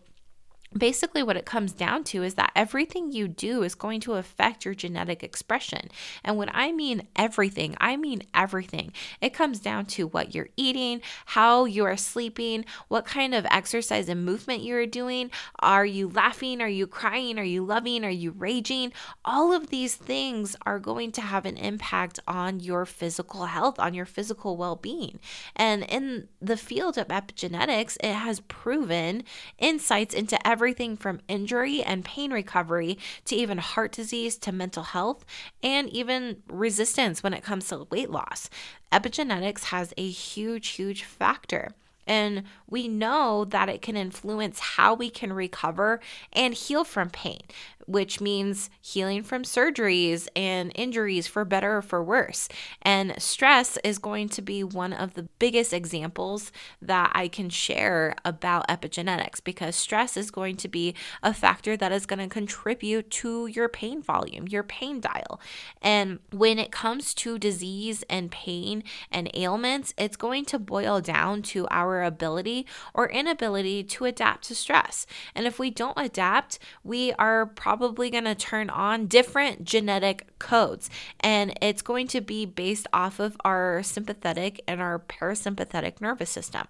basically 0.77 1.24
what 1.24 1.38
it 1.38 1.46
comes 1.46 1.72
down 1.72 2.03
to 2.05 2.24
is 2.24 2.36
that 2.36 2.51
everything 2.55 3.12
you 3.12 3.27
do 3.27 3.63
is 3.63 3.75
going 3.75 4.00
to 4.01 4.13
affect 4.13 4.65
your 4.65 4.74
genetic 4.74 5.24
expression. 5.24 5.89
And 6.24 6.38
when 6.38 6.50
I 6.53 6.72
mean 6.72 7.07
everything, 7.15 7.75
I 7.79 7.98
mean 7.98 8.24
everything. 8.34 8.91
It 9.22 9.34
comes 9.34 9.60
down 9.60 9.86
to 9.88 10.07
what 10.07 10.34
you're 10.36 10.50
eating, 10.57 11.01
how 11.27 11.65
you 11.65 11.86
are 11.86 11.98
sleeping, 11.98 12.65
what 12.88 13.05
kind 13.05 13.34
of 13.34 13.46
exercise 13.50 14.10
and 14.10 14.25
movement 14.25 14.63
you're 14.63 14.86
doing. 14.86 15.31
Are 15.60 15.86
you 15.86 16.10
laughing? 16.10 16.62
Are 16.62 16.67
you 16.67 16.88
crying? 16.88 17.39
Are 17.39 17.43
you 17.43 17.63
loving? 17.63 18.03
Are 18.03 18.10
you 18.10 18.31
raging? 18.31 18.91
All 19.25 19.53
of 19.53 19.67
these 19.67 19.96
things 19.96 20.55
are 20.65 20.79
going 20.79 21.12
to 21.13 21.22
have 21.22 21.46
an 21.46 21.57
impact 21.57 22.19
on 22.27 22.60
your 22.60 22.86
physical 22.86 23.46
health, 23.46 23.79
on 23.79 23.93
your 23.93 24.05
physical 24.05 24.57
well 24.57 24.75
being. 24.75 25.19
And 25.55 25.84
in 25.84 26.27
the 26.41 26.57
field 26.57 26.98
of 26.98 27.07
epigenetics, 27.07 27.98
it 28.03 28.13
has 28.13 28.39
proven 28.41 29.24
insights 29.57 30.13
into 30.13 30.46
every 30.48 30.66
everything 30.67 30.97
from 30.97 31.21
injury 31.29 31.81
and 31.81 32.03
pain 32.03 32.29
recovery 32.29 32.97
to 33.24 33.33
even 33.38 33.57
heart 33.57 33.89
disease 33.93 34.38
to 34.38 34.51
mental 34.51 34.83
health 34.83 35.24
and 35.63 35.89
even 35.91 36.43
resistance 36.50 37.24
when 37.24 37.33
it 37.33 37.41
comes 37.41 37.69
to 37.69 37.88
weight 37.89 38.09
loss. 38.09 38.50
Epigenetics 38.91 39.63
has 39.65 39.93
a 39.95 40.09
huge, 40.09 40.67
huge 40.67 41.03
factor. 41.05 41.69
And 42.05 42.43
we 42.69 42.89
know 42.89 43.45
that 43.45 43.69
it 43.69 43.81
can 43.81 43.95
influence 43.95 44.59
how 44.59 44.93
we 44.93 45.09
can 45.09 45.31
recover 45.31 46.01
and 46.33 46.53
heal 46.53 46.83
from 46.83 47.12
pain 47.12 47.43
which 47.88 48.22
means 48.22 48.70
healing 48.82 49.24
from 49.24 49.44
surgeries 49.44 50.27
and 50.36 50.72
injuries 50.75 51.25
for 51.25 51.46
better 51.46 51.77
or 51.77 51.82
for 51.82 52.03
worse. 52.03 52.50
And 52.82 53.20
stress 53.22 53.77
is 53.84 53.98
going 53.98 54.29
to 54.29 54.41
be 54.41 54.63
one 54.63 54.94
of 54.94 55.13
the 55.13 55.24
biggest 55.39 55.74
examples 55.74 56.51
that 56.82 57.12
I 57.15 57.29
can 57.29 57.50
share 57.50 58.13
about 58.25 58.67
epigenetics 58.67 59.44
because 59.44 59.75
stress 59.75 60.17
is 60.17 60.29
going 60.29 60.58
to 60.58 60.67
be 60.67 60.94
a 61.24 61.34
factor 61.34 61.77
that 61.77 61.91
is 61.91 62.06
going 62.06 62.20
to 62.20 62.27
contribute 62.27 63.10
to 63.12 63.48
your 63.48 63.70
pain 63.70 64.01
volume, 64.01 64.48
your 64.48 64.63
pain 64.63 65.00
dial. 65.00 65.39
And 65.82 66.20
when 66.32 66.60
it 66.60 66.72
comes 66.72 67.13
to 67.15 67.39
disease 67.39 68.03
and 68.10 68.29
pain 68.29 68.84
and 69.12 69.32
ailments, 69.34 69.94
it's 69.98 70.17
going 70.17 70.44
to 70.46 70.60
boil 70.60 71.00
down 71.00 71.41
to 71.44 71.67
our 71.72 72.03
ability 72.03 72.65
or 72.94 73.10
inability 73.10 73.84
to 73.84 74.06
adapt 74.06 74.44
to 74.46 74.56
stress. 74.56 75.06
And 75.34 75.48
if 75.48 75.58
we 75.58 75.70
don't 75.70 75.98
adapt, 75.98 76.60
we 76.84 77.13
are 77.13 77.46
probably 77.46 77.76
probably 77.77 78.10
going 78.10 78.24
to 78.24 78.36
turn 78.36 78.69
on 78.72 79.05
different 79.05 79.63
genetic 79.63 80.27
codes. 80.39 80.89
And 81.19 81.53
it's 81.62 81.84
going 81.84 82.07
to 82.07 82.22
be 82.22 82.46
based 82.46 82.88
off 82.91 83.19
of 83.19 83.38
our 83.46 83.84
sympathetic 83.84 84.62
and 84.67 84.81
our 84.81 85.00
parasympathetic 85.00 86.01
nervous 86.01 86.29
system. 86.31 86.67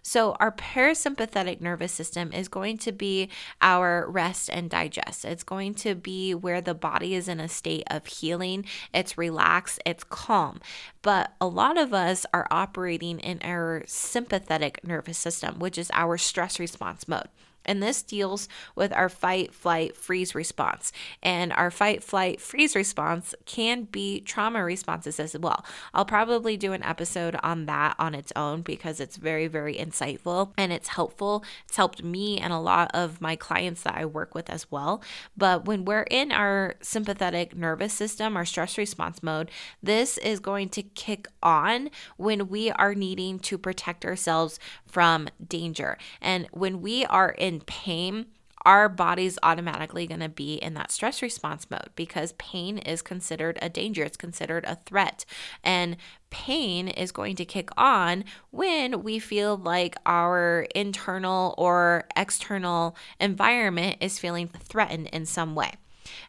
So, 0.00 0.36
our 0.40 0.52
parasympathetic 0.52 1.60
nervous 1.60 1.92
system 1.92 2.32
is 2.32 2.48
going 2.48 2.78
to 2.78 2.92
be 2.92 3.28
our 3.60 4.08
rest 4.08 4.48
and 4.50 4.70
digest. 4.70 5.24
It's 5.24 5.42
going 5.42 5.74
to 5.74 5.94
be 5.94 6.34
where 6.34 6.62
the 6.62 6.72
body 6.72 7.14
is 7.14 7.28
in 7.28 7.40
a 7.40 7.48
state 7.48 7.84
of 7.90 8.06
healing, 8.06 8.64
it's 8.94 9.18
relaxed, 9.18 9.80
it's 9.84 10.04
calm. 10.04 10.60
But 11.02 11.34
a 11.40 11.46
lot 11.46 11.76
of 11.76 11.92
us 11.92 12.24
are 12.32 12.46
operating 12.50 13.18
in 13.18 13.40
our 13.42 13.82
sympathetic 13.86 14.82
nervous 14.82 15.18
system, 15.18 15.58
which 15.58 15.76
is 15.76 15.90
our 15.92 16.16
stress 16.16 16.58
response 16.58 17.06
mode. 17.06 17.28
And 17.68 17.82
this 17.82 18.02
deals 18.02 18.48
with 18.74 18.92
our 18.92 19.08
fight, 19.08 19.54
flight, 19.54 19.96
freeze 19.96 20.34
response. 20.34 20.90
And 21.22 21.52
our 21.52 21.70
fight, 21.70 22.02
flight, 22.02 22.40
freeze 22.40 22.74
response 22.74 23.34
can 23.44 23.84
be 23.84 24.20
trauma 24.20 24.64
responses 24.64 25.20
as 25.20 25.36
well. 25.38 25.64
I'll 25.94 26.04
probably 26.04 26.56
do 26.56 26.72
an 26.72 26.82
episode 26.82 27.36
on 27.42 27.66
that 27.66 27.94
on 27.98 28.14
its 28.14 28.32
own 28.34 28.62
because 28.62 28.98
it's 28.98 29.16
very, 29.16 29.46
very 29.46 29.74
insightful 29.74 30.52
and 30.56 30.72
it's 30.72 30.88
helpful. 30.88 31.44
It's 31.66 31.76
helped 31.76 32.02
me 32.02 32.38
and 32.38 32.52
a 32.52 32.58
lot 32.58 32.90
of 32.94 33.20
my 33.20 33.36
clients 33.36 33.82
that 33.82 33.94
I 33.94 34.04
work 34.06 34.34
with 34.34 34.48
as 34.50 34.70
well. 34.70 35.02
But 35.36 35.66
when 35.66 35.84
we're 35.84 36.06
in 36.10 36.32
our 36.32 36.74
sympathetic 36.80 37.54
nervous 37.54 37.92
system, 37.92 38.36
our 38.36 38.44
stress 38.44 38.78
response 38.78 39.22
mode, 39.22 39.50
this 39.82 40.16
is 40.18 40.40
going 40.40 40.70
to 40.70 40.82
kick 40.82 41.28
on 41.42 41.90
when 42.16 42.48
we 42.48 42.70
are 42.70 42.94
needing 42.94 43.38
to 43.40 43.58
protect 43.58 44.04
ourselves 44.04 44.58
from 44.86 45.28
danger. 45.46 45.98
And 46.20 46.48
when 46.52 46.80
we 46.80 47.04
are 47.04 47.30
in 47.30 47.57
pain, 47.66 48.26
our 48.64 48.88
body's 48.88 49.38
automatically 49.42 50.06
going 50.06 50.20
to 50.20 50.28
be 50.28 50.54
in 50.56 50.74
that 50.74 50.90
stress 50.90 51.22
response 51.22 51.70
mode 51.70 51.90
because 51.94 52.32
pain 52.32 52.78
is 52.78 53.02
considered 53.02 53.58
a 53.62 53.68
danger, 53.68 54.02
it's 54.02 54.16
considered 54.16 54.64
a 54.66 54.76
threat. 54.84 55.24
And 55.62 55.96
pain 56.30 56.88
is 56.88 57.12
going 57.12 57.36
to 57.36 57.44
kick 57.44 57.70
on 57.76 58.24
when 58.50 59.02
we 59.02 59.18
feel 59.18 59.56
like 59.56 59.96
our 60.04 60.66
internal 60.74 61.54
or 61.56 62.04
external 62.16 62.96
environment 63.20 63.98
is 64.00 64.18
feeling 64.18 64.48
threatened 64.48 65.08
in 65.12 65.24
some 65.24 65.54
way. 65.54 65.72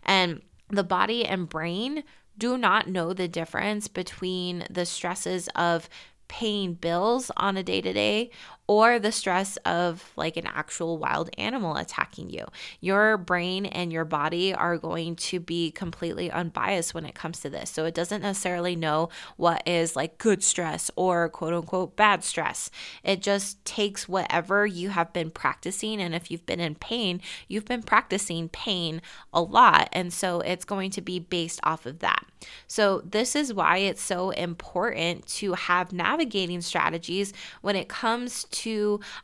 And 0.03 0.41
the 0.69 0.83
body 0.83 1.25
and 1.25 1.49
brain 1.49 2.03
do 2.37 2.57
not 2.57 2.87
know 2.87 3.11
the 3.11 3.27
difference 3.27 3.87
between 3.87 4.65
the 4.69 4.85
stresses 4.85 5.49
of 5.55 5.89
paying 6.29 6.75
bills 6.75 7.31
on 7.35 7.57
a 7.57 7.63
day 7.63 7.81
to 7.81 7.91
day 7.91 8.29
or 8.69 8.99
the 8.99 9.11
stress 9.11 9.57
of 9.65 10.11
like 10.15 10.37
an 10.37 10.45
actual 10.45 10.99
wild 10.99 11.27
animal 11.39 11.75
attacking 11.75 12.29
you. 12.29 12.45
Your 12.79 13.17
brain 13.17 13.65
and 13.65 13.91
your 13.91 14.05
body 14.05 14.53
are 14.53 14.77
going 14.77 15.15
to 15.15 15.39
be 15.39 15.71
completely 15.71 16.29
unbiased 16.29 16.93
when 16.93 17.03
it 17.03 17.15
comes 17.15 17.39
to 17.39 17.49
this. 17.49 17.71
So 17.71 17.85
it 17.85 17.95
doesn't 17.95 18.21
necessarily 18.21 18.75
know 18.75 19.09
what 19.37 19.67
is 19.67 19.95
like 19.95 20.19
good 20.19 20.43
stress 20.43 20.91
or 20.95 21.29
quote 21.29 21.55
unquote 21.55 21.95
bad 21.95 22.23
stress. 22.23 22.69
It 23.03 23.23
just 23.23 23.65
takes 23.65 24.07
whatever 24.07 24.67
you 24.67 24.89
have 24.89 25.11
been 25.13 25.31
practicing. 25.31 25.99
And 25.99 26.13
if 26.13 26.29
you've 26.29 26.45
been 26.45 26.59
in 26.59 26.75
pain, 26.75 27.21
you've 27.47 27.65
been 27.65 27.81
practicing 27.81 28.49
pain 28.49 29.01
a 29.33 29.41
lot. 29.41 29.89
And 29.93 30.13
so 30.13 30.41
it's 30.41 30.63
going 30.63 30.91
to 30.91 31.01
be 31.01 31.17
based 31.17 31.59
off 31.63 31.87
of 31.87 31.99
that. 31.99 32.23
So, 32.67 33.01
this 33.03 33.35
is 33.35 33.53
why 33.53 33.77
it's 33.77 34.01
so 34.01 34.29
important 34.31 35.27
to 35.27 35.53
have 35.53 35.91
navigating 35.91 36.61
strategies 36.61 37.33
when 37.61 37.75
it 37.75 37.89
comes 37.89 38.45
to 38.45 38.58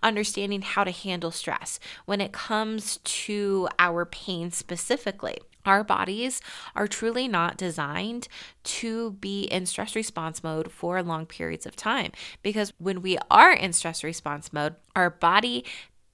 understanding 0.04 0.62
how 0.62 0.84
to 0.84 0.92
handle 0.92 1.32
stress, 1.32 1.80
when 2.06 2.22
it 2.22 2.32
comes 2.32 2.98
to 3.04 3.68
our 3.80 4.06
pain 4.06 4.52
specifically. 4.52 5.38
Our 5.66 5.84
bodies 5.84 6.42
are 6.76 6.88
truly 6.88 7.28
not 7.28 7.58
designed 7.58 8.28
to 8.66 9.14
be 9.14 9.44
in 9.44 9.66
stress 9.66 9.96
response 9.96 10.44
mode 10.44 10.72
for 10.72 11.02
long 11.02 11.26
periods 11.26 11.66
of 11.66 11.76
time 11.76 12.12
because 12.44 12.72
when 12.78 13.02
we 13.02 13.18
are 13.32 13.52
in 13.52 13.74
stress 13.74 14.04
response 14.04 14.54
mode, 14.54 14.76
our 14.96 15.10
body 15.10 15.66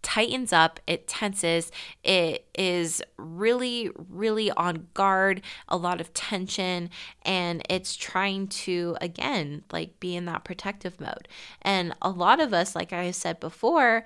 tightens 0.02 0.52
up, 0.52 0.80
it 0.88 1.08
tenses, 1.08 1.72
it 2.04 2.46
is 2.58 3.02
really, 3.18 3.90
really 4.10 4.52
on 4.52 4.88
guard, 4.94 5.42
a 5.68 5.78
lot 5.78 6.02
of 6.02 6.14
tension, 6.14 6.90
and 7.24 7.62
it's 7.70 7.96
trying 7.96 8.48
to, 8.48 8.98
again, 9.02 9.64
like 9.72 10.00
be 10.00 10.16
in 10.16 10.26
that 10.26 10.44
protective 10.44 11.00
mode. 11.00 11.28
And 11.62 11.94
a 12.02 12.10
lot 12.10 12.40
of 12.40 12.54
us, 12.54 12.76
like 12.76 12.94
I 12.94 13.12
said 13.12 13.40
before, 13.40 14.04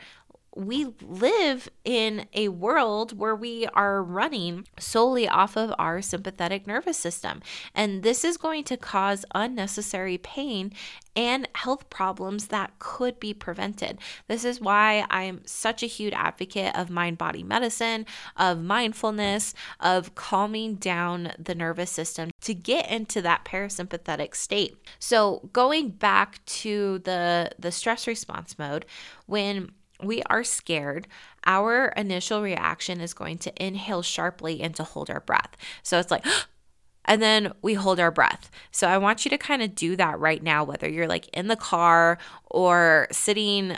we 0.55 0.87
live 1.01 1.69
in 1.83 2.27
a 2.33 2.47
world 2.47 3.17
where 3.17 3.35
we 3.35 3.67
are 3.67 4.01
running 4.01 4.65
solely 4.79 5.27
off 5.27 5.57
of 5.57 5.73
our 5.77 6.01
sympathetic 6.01 6.65
nervous 6.65 6.97
system. 6.97 7.41
And 7.73 8.03
this 8.03 8.23
is 8.23 8.37
going 8.37 8.63
to 8.65 8.77
cause 8.77 9.25
unnecessary 9.35 10.17
pain 10.17 10.71
and 11.15 11.47
health 11.55 11.89
problems 11.89 12.47
that 12.47 12.77
could 12.79 13.19
be 13.19 13.33
prevented. 13.33 13.99
This 14.27 14.45
is 14.45 14.61
why 14.61 15.05
I'm 15.09 15.41
such 15.45 15.83
a 15.83 15.87
huge 15.87 16.13
advocate 16.13 16.75
of 16.75 16.89
mind 16.89 17.17
body 17.17 17.43
medicine, 17.43 18.05
of 18.37 18.61
mindfulness, 18.61 19.53
of 19.79 20.15
calming 20.15 20.75
down 20.75 21.33
the 21.37 21.55
nervous 21.55 21.91
system 21.91 22.31
to 22.41 22.53
get 22.53 22.89
into 22.89 23.21
that 23.21 23.45
parasympathetic 23.45 24.35
state. 24.35 24.77
So, 24.99 25.49
going 25.51 25.89
back 25.89 26.43
to 26.45 26.99
the 26.99 27.51
the 27.59 27.71
stress 27.71 28.07
response 28.07 28.57
mode, 28.59 28.85
when 29.25 29.71
we 30.03 30.21
are 30.23 30.43
scared, 30.43 31.07
our 31.45 31.87
initial 31.89 32.41
reaction 32.41 32.99
is 33.01 33.13
going 33.13 33.37
to 33.39 33.63
inhale 33.63 34.01
sharply 34.01 34.61
and 34.61 34.75
to 34.75 34.83
hold 34.83 35.09
our 35.09 35.21
breath. 35.21 35.55
So 35.83 35.99
it's 35.99 36.11
like, 36.11 36.25
and 37.05 37.21
then 37.21 37.53
we 37.61 37.75
hold 37.75 37.99
our 37.99 38.11
breath. 38.11 38.49
So 38.71 38.87
I 38.87 38.97
want 38.97 39.25
you 39.25 39.29
to 39.29 39.37
kind 39.37 39.61
of 39.61 39.75
do 39.75 39.95
that 39.95 40.19
right 40.19 40.41
now, 40.41 40.63
whether 40.63 40.89
you're 40.89 41.07
like 41.07 41.27
in 41.29 41.47
the 41.47 41.55
car 41.55 42.17
or 42.45 43.07
sitting 43.11 43.77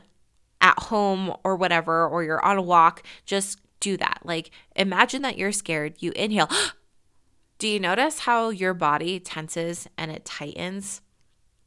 at 0.61 0.79
home 0.79 1.35
or 1.43 1.55
whatever, 1.55 2.07
or 2.07 2.23
you're 2.23 2.43
on 2.43 2.57
a 2.57 2.61
walk, 2.61 3.03
just 3.25 3.59
do 3.79 3.97
that. 3.97 4.21
Like 4.23 4.51
imagine 4.75 5.21
that 5.21 5.37
you're 5.37 5.51
scared, 5.51 5.95
you 5.99 6.11
inhale. 6.15 6.49
do 7.59 7.67
you 7.67 7.79
notice 7.79 8.19
how 8.19 8.49
your 8.49 8.73
body 8.73 9.19
tenses 9.19 9.87
and 9.97 10.11
it 10.11 10.25
tightens? 10.25 11.01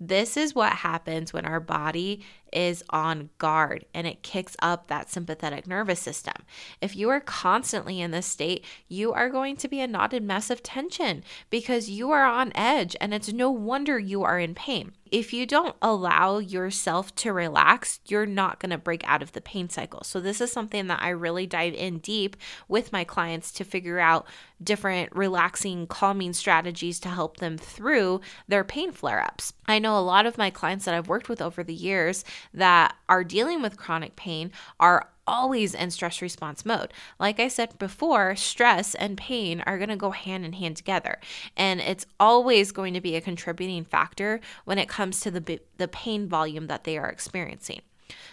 This 0.02 0.38
is 0.38 0.54
what 0.54 0.72
happens 0.72 1.34
when 1.34 1.44
our 1.44 1.60
body 1.60 2.24
is 2.50 2.82
on 2.88 3.28
guard 3.36 3.84
and 3.92 4.06
it 4.06 4.22
kicks 4.22 4.56
up 4.60 4.86
that 4.86 5.10
sympathetic 5.10 5.66
nervous 5.66 6.00
system. 6.00 6.34
If 6.80 6.96
you 6.96 7.10
are 7.10 7.20
constantly 7.20 8.00
in 8.00 8.10
this 8.10 8.24
state, 8.24 8.64
you 8.88 9.12
are 9.12 9.28
going 9.28 9.56
to 9.58 9.68
be 9.68 9.80
a 9.80 9.86
knotted 9.86 10.22
mess 10.22 10.48
of 10.48 10.62
tension 10.62 11.22
because 11.50 11.90
you 11.90 12.10
are 12.12 12.24
on 12.24 12.50
edge 12.54 12.96
and 12.98 13.12
it's 13.12 13.30
no 13.30 13.50
wonder 13.50 13.98
you 13.98 14.22
are 14.22 14.40
in 14.40 14.54
pain. 14.54 14.92
If 15.10 15.32
you 15.32 15.46
don't 15.46 15.76
allow 15.82 16.38
yourself 16.38 17.14
to 17.16 17.32
relax, 17.32 18.00
you're 18.06 18.26
not 18.26 18.60
going 18.60 18.70
to 18.70 18.78
break 18.78 19.02
out 19.06 19.22
of 19.22 19.32
the 19.32 19.40
pain 19.40 19.68
cycle. 19.68 20.04
So, 20.04 20.20
this 20.20 20.40
is 20.40 20.52
something 20.52 20.86
that 20.86 21.02
I 21.02 21.10
really 21.10 21.46
dive 21.46 21.74
in 21.74 21.98
deep 21.98 22.36
with 22.68 22.92
my 22.92 23.04
clients 23.04 23.50
to 23.52 23.64
figure 23.64 23.98
out 23.98 24.26
different 24.62 25.14
relaxing, 25.14 25.86
calming 25.86 26.32
strategies 26.32 27.00
to 27.00 27.08
help 27.08 27.38
them 27.38 27.58
through 27.58 28.20
their 28.46 28.64
pain 28.64 28.92
flare 28.92 29.22
ups. 29.22 29.52
I 29.66 29.78
know 29.78 29.98
a 29.98 30.00
lot 30.00 30.26
of 30.26 30.38
my 30.38 30.50
clients 30.50 30.84
that 30.84 30.94
I've 30.94 31.08
worked 31.08 31.28
with 31.28 31.42
over 31.42 31.64
the 31.64 31.74
years 31.74 32.24
that 32.54 32.94
are 33.08 33.24
dealing 33.24 33.62
with 33.62 33.76
chronic 33.76 34.16
pain 34.16 34.52
are 34.78 35.08
always 35.26 35.74
in 35.74 35.90
stress 35.90 36.22
response 36.22 36.64
mode. 36.64 36.92
Like 37.18 37.40
I 37.40 37.48
said 37.48 37.78
before, 37.78 38.36
stress 38.36 38.94
and 38.94 39.16
pain 39.16 39.62
are 39.66 39.78
going 39.78 39.90
to 39.90 39.96
go 39.96 40.10
hand 40.10 40.44
in 40.44 40.54
hand 40.54 40.76
together. 40.76 41.18
And 41.56 41.80
it's 41.80 42.06
always 42.18 42.72
going 42.72 42.94
to 42.94 43.00
be 43.00 43.16
a 43.16 43.20
contributing 43.20 43.84
factor 43.84 44.40
when 44.64 44.78
it 44.78 44.88
comes 44.88 45.20
to 45.20 45.30
the, 45.30 45.60
the 45.76 45.88
pain 45.88 46.28
volume 46.28 46.66
that 46.66 46.84
they 46.84 46.98
are 46.98 47.08
experiencing. 47.08 47.82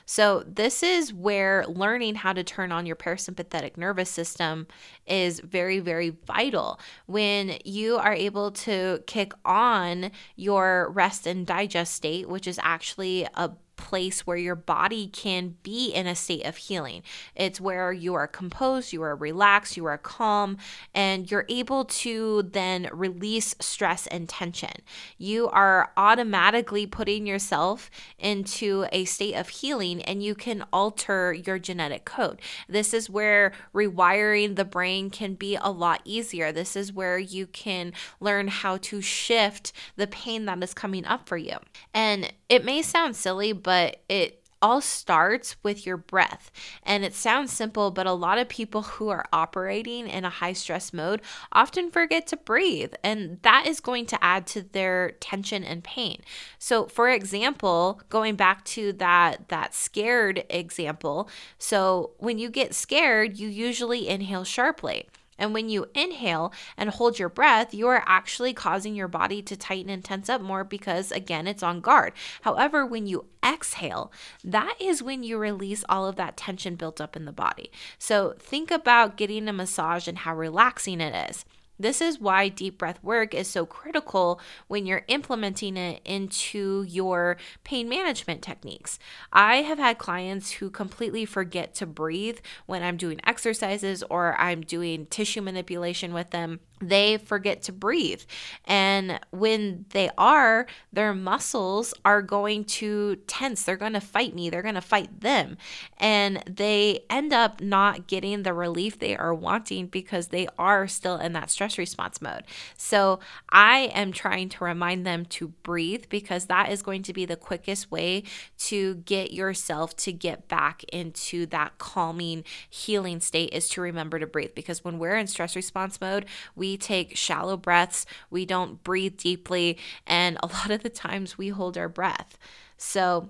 So, 0.05 0.43
this 0.47 0.83
is 0.83 1.13
where 1.13 1.65
learning 1.67 2.15
how 2.15 2.33
to 2.33 2.43
turn 2.43 2.71
on 2.71 2.85
your 2.85 2.95
parasympathetic 2.95 3.77
nervous 3.77 4.09
system 4.09 4.67
is 5.05 5.39
very, 5.39 5.79
very 5.79 6.15
vital. 6.25 6.79
When 7.05 7.57
you 7.63 7.97
are 7.97 8.13
able 8.13 8.51
to 8.51 9.03
kick 9.05 9.33
on 9.45 10.11
your 10.35 10.89
rest 10.91 11.27
and 11.27 11.45
digest 11.45 11.93
state, 11.93 12.29
which 12.29 12.47
is 12.47 12.59
actually 12.63 13.27
a 13.35 13.51
place 13.87 14.27
where 14.27 14.35
your 14.35 14.55
body 14.55 15.07
can 15.07 15.55
be 15.63 15.91
in 15.93 16.07
a 16.07 16.15
state 16.15 16.45
of 16.45 16.57
healing. 16.57 17.01
It's 17.35 17.61
where 17.61 17.93
you 17.93 18.15
are 18.15 18.27
composed, 18.27 18.91
you 18.91 19.01
are 19.01 19.15
relaxed, 19.15 19.77
you 19.77 19.85
are 19.85 19.97
calm, 19.97 20.57
and 20.93 21.31
you're 21.31 21.45
able 21.47 21.85
to 21.85 22.43
then 22.51 22.89
release 22.91 23.55
stress 23.61 24.05
and 24.07 24.27
tension. 24.27 24.81
You 25.17 25.47
are 25.47 25.93
automatically 25.95 26.85
putting 26.85 27.25
yourself 27.25 27.89
into 28.19 28.85
a 28.91 29.05
state 29.05 29.35
of 29.35 29.47
healing 29.47 30.01
and 30.01 30.21
you 30.21 30.35
can 30.35 30.65
alter 30.73 31.31
your 31.31 31.57
genetic 31.57 32.03
code. 32.03 32.41
This 32.67 32.93
is 32.93 33.09
where 33.09 33.53
rewiring 33.73 34.57
the 34.57 34.65
brain 34.65 35.09
can 35.09 35.35
be 35.35 35.55
a 35.55 35.71
lot 35.71 36.01
easier. 36.03 36.51
This 36.51 36.75
is 36.75 36.91
where 36.91 37.17
you 37.17 37.47
can 37.47 37.93
learn 38.19 38.49
how 38.49 38.75
to 38.77 38.99
shift 38.99 39.71
the 39.95 40.07
pain 40.07 40.43
that 40.43 40.61
is 40.61 40.73
coming 40.73 41.05
up 41.05 41.29
for 41.29 41.37
you. 41.37 41.55
And 41.93 42.33
it 42.49 42.65
may 42.65 42.81
sound 42.81 43.15
silly, 43.15 43.53
but 43.53 43.76
it 44.09 44.43
all 44.61 44.81
starts 44.81 45.55
with 45.63 45.85
your 45.85 45.97
breath. 45.97 46.51
And 46.83 47.03
it 47.03 47.13
sounds 47.13 47.51
simple, 47.53 47.91
but 47.91 48.07
a 48.07 48.13
lot 48.13 48.37
of 48.37 48.49
people 48.49 48.81
who 48.83 49.09
are 49.09 49.25
operating 49.31 50.07
in 50.07 50.25
a 50.25 50.29
high 50.29 50.53
stress 50.53 50.93
mode 50.93 51.21
often 51.51 51.91
forget 51.91 52.27
to 52.27 52.37
breathe, 52.37 52.93
and 53.03 53.39
that 53.43 53.67
is 53.67 53.79
going 53.79 54.05
to 54.07 54.23
add 54.23 54.47
to 54.47 54.63
their 54.63 55.11
tension 55.19 55.63
and 55.63 55.83
pain. 55.83 56.21
So, 56.57 56.85
for 56.87 57.09
example, 57.09 58.01
going 58.09 58.35
back 58.35 58.63
to 58.65 58.93
that 58.93 59.49
that 59.49 59.73
scared 59.73 60.43
example, 60.49 61.29
so 61.57 62.11
when 62.17 62.39
you 62.39 62.49
get 62.49 62.73
scared, 62.73 63.37
you 63.37 63.47
usually 63.47 64.07
inhale 64.07 64.43
sharply. 64.43 65.07
And 65.37 65.53
when 65.53 65.69
you 65.69 65.87
inhale 65.93 66.53
and 66.75 66.89
hold 66.89 67.19
your 67.19 67.29
breath, 67.29 67.73
you 67.73 67.87
are 67.87 68.03
actually 68.05 68.53
causing 68.53 68.95
your 68.95 69.07
body 69.07 69.41
to 69.43 69.55
tighten 69.55 69.89
and 69.89 70.03
tense 70.03 70.29
up 70.29 70.41
more 70.41 70.63
because, 70.63 71.11
again, 71.11 71.47
it's 71.47 71.63
on 71.63 71.81
guard. 71.81 72.13
However, 72.41 72.85
when 72.85 73.07
you 73.07 73.25
exhale, 73.45 74.11
that 74.43 74.75
is 74.79 75.03
when 75.03 75.23
you 75.23 75.37
release 75.37 75.83
all 75.87 76.07
of 76.07 76.15
that 76.15 76.37
tension 76.37 76.75
built 76.75 76.99
up 76.99 77.15
in 77.15 77.25
the 77.25 77.31
body. 77.31 77.71
So 77.97 78.35
think 78.39 78.71
about 78.71 79.17
getting 79.17 79.47
a 79.47 79.53
massage 79.53 80.07
and 80.07 80.19
how 80.19 80.35
relaxing 80.35 81.01
it 81.01 81.29
is. 81.29 81.45
This 81.79 82.01
is 82.01 82.19
why 82.19 82.49
deep 82.49 82.77
breath 82.77 83.03
work 83.03 83.33
is 83.33 83.47
so 83.47 83.65
critical 83.65 84.39
when 84.67 84.85
you're 84.85 85.05
implementing 85.07 85.77
it 85.77 86.01
into 86.05 86.83
your 86.87 87.37
pain 87.63 87.87
management 87.87 88.41
techniques. 88.41 88.97
I 89.31 89.57
have 89.57 89.77
had 89.77 89.97
clients 89.97 90.53
who 90.53 90.69
completely 90.69 91.25
forget 91.25 91.73
to 91.75 91.85
breathe 91.85 92.39
when 92.65 92.83
I'm 92.83 92.97
doing 92.97 93.19
exercises 93.25 94.03
or 94.09 94.39
I'm 94.39 94.61
doing 94.61 95.05
tissue 95.05 95.41
manipulation 95.41 96.13
with 96.13 96.31
them 96.31 96.59
they 96.79 97.17
forget 97.17 97.61
to 97.63 97.71
breathe. 97.71 98.21
And 98.65 99.19
when 99.31 99.85
they 99.89 100.09
are, 100.17 100.67
their 100.93 101.13
muscles 101.13 101.93
are 102.05 102.21
going 102.21 102.65
to 102.65 103.15
tense. 103.27 103.63
They're 103.63 103.77
going 103.77 103.93
to 103.93 104.01
fight 104.01 104.35
me. 104.35 104.49
They're 104.49 104.61
going 104.61 104.75
to 104.75 104.81
fight 104.81 105.21
them. 105.21 105.57
And 105.97 106.43
they 106.45 107.01
end 107.09 107.33
up 107.33 107.61
not 107.61 108.07
getting 108.07 108.43
the 108.43 108.53
relief 108.53 108.99
they 108.99 109.15
are 109.15 109.33
wanting 109.33 109.87
because 109.87 110.27
they 110.27 110.47
are 110.59 110.87
still 110.87 111.17
in 111.17 111.33
that 111.33 111.49
stress 111.49 111.77
response 111.77 112.21
mode. 112.21 112.43
So 112.77 113.19
I 113.49 113.91
am 113.93 114.11
trying 114.11 114.49
to 114.49 114.63
remind 114.63 115.05
them 115.05 115.25
to 115.25 115.49
breathe 115.63 116.05
because 116.09 116.45
that 116.45 116.71
is 116.71 116.81
going 116.81 117.03
to 117.03 117.13
be 117.13 117.25
the 117.25 117.35
quickest 117.35 117.91
way 117.91 118.23
to 118.59 118.95
get 118.95 119.31
yourself 119.31 119.95
to 119.97 120.11
get 120.11 120.47
back 120.47 120.83
into 120.85 121.45
that 121.47 121.77
calming, 121.77 122.43
healing 122.69 123.19
state 123.19 123.53
is 123.53 123.69
to 123.69 123.81
remember 123.81 124.19
to 124.19 124.27
breathe. 124.27 124.53
Because 124.55 124.83
when 124.83 124.99
we're 124.99 125.15
in 125.15 125.27
stress 125.27 125.55
response 125.55 125.99
mode, 126.01 126.25
we 126.55 126.66
we 126.67 126.77
take 126.77 127.15
shallow 127.15 127.55
breaths, 127.55 128.05
we 128.29 128.45
don't 128.45 128.83
breathe 128.83 129.17
deeply, 129.17 129.77
and 130.05 130.37
a 130.43 130.47
lot 130.57 130.71
of 130.71 130.83
the 130.83 130.89
times 130.89 131.37
we 131.37 131.49
hold 131.49 131.77
our 131.77 131.89
breath. 131.89 132.37
So 132.77 133.29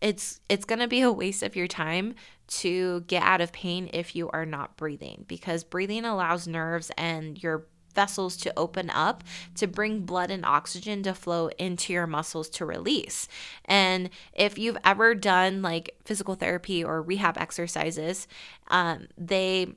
it's 0.00 0.40
it's 0.48 0.64
going 0.64 0.78
to 0.78 0.88
be 0.88 1.02
a 1.02 1.12
waste 1.12 1.42
of 1.42 1.56
your 1.56 1.66
time 1.66 2.14
to 2.46 3.00
get 3.02 3.22
out 3.22 3.40
of 3.40 3.52
pain 3.52 3.90
if 3.92 4.16
you 4.16 4.30
are 4.30 4.46
not 4.46 4.76
breathing 4.76 5.24
because 5.28 5.64
breathing 5.64 6.04
allows 6.04 6.48
nerves 6.48 6.90
and 6.96 7.42
your 7.42 7.66
vessels 7.94 8.36
to 8.36 8.52
open 8.56 8.88
up 8.90 9.24
to 9.56 9.66
bring 9.66 10.02
blood 10.02 10.30
and 10.30 10.46
oxygen 10.46 11.02
to 11.02 11.12
flow 11.12 11.48
into 11.58 11.92
your 11.92 12.06
muscles 12.06 12.48
to 12.48 12.64
release. 12.64 13.28
And 13.64 14.08
if 14.32 14.56
you've 14.56 14.78
ever 14.84 15.14
done 15.14 15.62
like 15.62 15.96
physical 16.04 16.36
therapy 16.36 16.82
or 16.84 17.02
rehab 17.02 17.36
exercises, 17.36 18.28
um, 18.68 19.08
they 19.18 19.74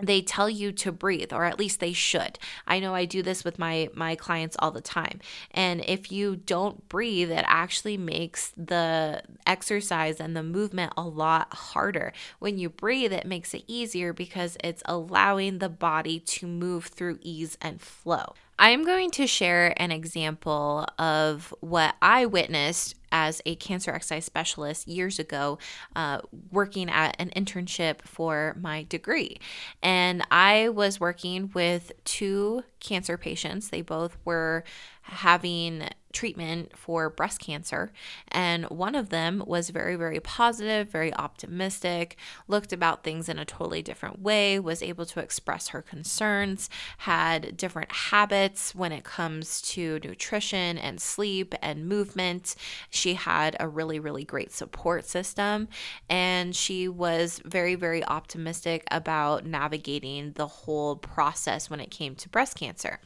they 0.00 0.20
tell 0.20 0.50
you 0.50 0.72
to 0.72 0.92
breathe 0.92 1.32
or 1.32 1.44
at 1.44 1.58
least 1.58 1.80
they 1.80 1.92
should. 1.92 2.38
I 2.66 2.80
know 2.80 2.94
i 2.94 3.04
do 3.04 3.22
this 3.22 3.44
with 3.44 3.58
my 3.58 3.88
my 3.94 4.14
clients 4.14 4.56
all 4.58 4.70
the 4.70 4.80
time. 4.80 5.20
And 5.50 5.82
if 5.86 6.12
you 6.12 6.36
don't 6.36 6.88
breathe 6.88 7.30
it 7.30 7.44
actually 7.46 7.96
makes 7.96 8.52
the 8.56 9.22
exercise 9.46 10.20
and 10.20 10.36
the 10.36 10.42
movement 10.42 10.92
a 10.96 11.02
lot 11.02 11.52
harder. 11.54 12.12
When 12.38 12.58
you 12.58 12.68
breathe 12.68 13.12
it 13.12 13.26
makes 13.26 13.54
it 13.54 13.64
easier 13.66 14.12
because 14.12 14.56
it's 14.62 14.82
allowing 14.86 15.58
the 15.58 15.68
body 15.68 16.20
to 16.20 16.46
move 16.46 16.86
through 16.86 17.18
ease 17.22 17.56
and 17.60 17.80
flow 17.80 18.34
I'm 18.58 18.84
going 18.84 19.10
to 19.12 19.26
share 19.26 19.74
an 19.80 19.92
example 19.92 20.86
of 20.98 21.54
what 21.60 21.94
I 22.00 22.26
witnessed 22.26 22.94
as 23.12 23.40
a 23.46 23.54
cancer 23.56 23.90
exercise 23.90 24.24
specialist 24.24 24.88
years 24.88 25.18
ago, 25.18 25.58
uh, 25.94 26.20
working 26.50 26.90
at 26.90 27.16
an 27.18 27.30
internship 27.36 28.02
for 28.02 28.56
my 28.60 28.84
degree. 28.88 29.38
And 29.82 30.22
I 30.30 30.70
was 30.70 30.98
working 30.98 31.50
with 31.54 31.92
two 32.04 32.64
cancer 32.80 33.16
patients. 33.16 33.68
They 33.68 33.82
both 33.82 34.16
were 34.24 34.64
having 35.02 35.88
treatment 36.16 36.74
for 36.74 37.10
breast 37.10 37.40
cancer. 37.40 37.92
And 38.28 38.64
one 38.70 38.94
of 38.94 39.10
them 39.10 39.44
was 39.46 39.68
very, 39.68 39.96
very 39.96 40.18
positive, 40.18 40.88
very 40.88 41.12
optimistic, 41.12 42.16
looked 42.48 42.72
about 42.72 43.04
things 43.04 43.28
in 43.28 43.38
a 43.38 43.44
totally 43.44 43.82
different 43.82 44.22
way, 44.22 44.58
was 44.58 44.82
able 44.82 45.04
to 45.04 45.20
express 45.20 45.68
her 45.68 45.82
concerns, 45.82 46.70
had 46.98 47.54
different 47.58 47.92
habits 47.92 48.74
when 48.74 48.92
it 48.92 49.04
comes 49.04 49.60
to 49.60 50.00
nutrition 50.02 50.78
and 50.78 51.02
sleep 51.02 51.54
and 51.60 51.86
movement. 51.86 52.56
She 52.88 53.12
had 53.12 53.54
a 53.60 53.68
really, 53.68 53.98
really 53.98 54.24
great 54.24 54.52
support 54.52 55.04
system. 55.04 55.68
And 56.08 56.56
she 56.56 56.88
was 56.88 57.42
very, 57.44 57.74
very 57.74 58.02
optimistic 58.02 58.84
about 58.90 59.44
navigating 59.44 60.32
the 60.32 60.46
whole 60.46 60.96
process 60.96 61.68
when 61.68 61.80
it 61.80 61.90
came 61.90 62.14
to 62.14 62.28
breast 62.30 62.56
cancer. 62.56 63.00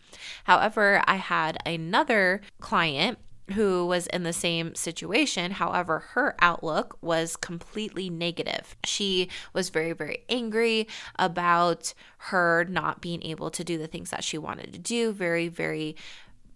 However, 0.44 1.02
I 1.06 1.16
had 1.16 1.58
another 1.66 2.40
client 2.60 3.18
who 3.54 3.86
was 3.86 4.06
in 4.08 4.22
the 4.22 4.32
same 4.32 4.74
situation. 4.74 5.52
However, 5.52 6.00
her 6.10 6.36
outlook 6.40 6.96
was 7.00 7.36
completely 7.36 8.08
negative. 8.08 8.76
She 8.84 9.28
was 9.52 9.70
very, 9.70 9.92
very 9.92 10.24
angry 10.28 10.86
about 11.16 11.94
her 12.18 12.64
not 12.68 13.00
being 13.00 13.22
able 13.24 13.50
to 13.50 13.64
do 13.64 13.76
the 13.78 13.86
things 13.86 14.10
that 14.10 14.24
she 14.24 14.38
wanted 14.38 14.72
to 14.72 14.78
do, 14.78 15.12
very, 15.12 15.48
very 15.48 15.96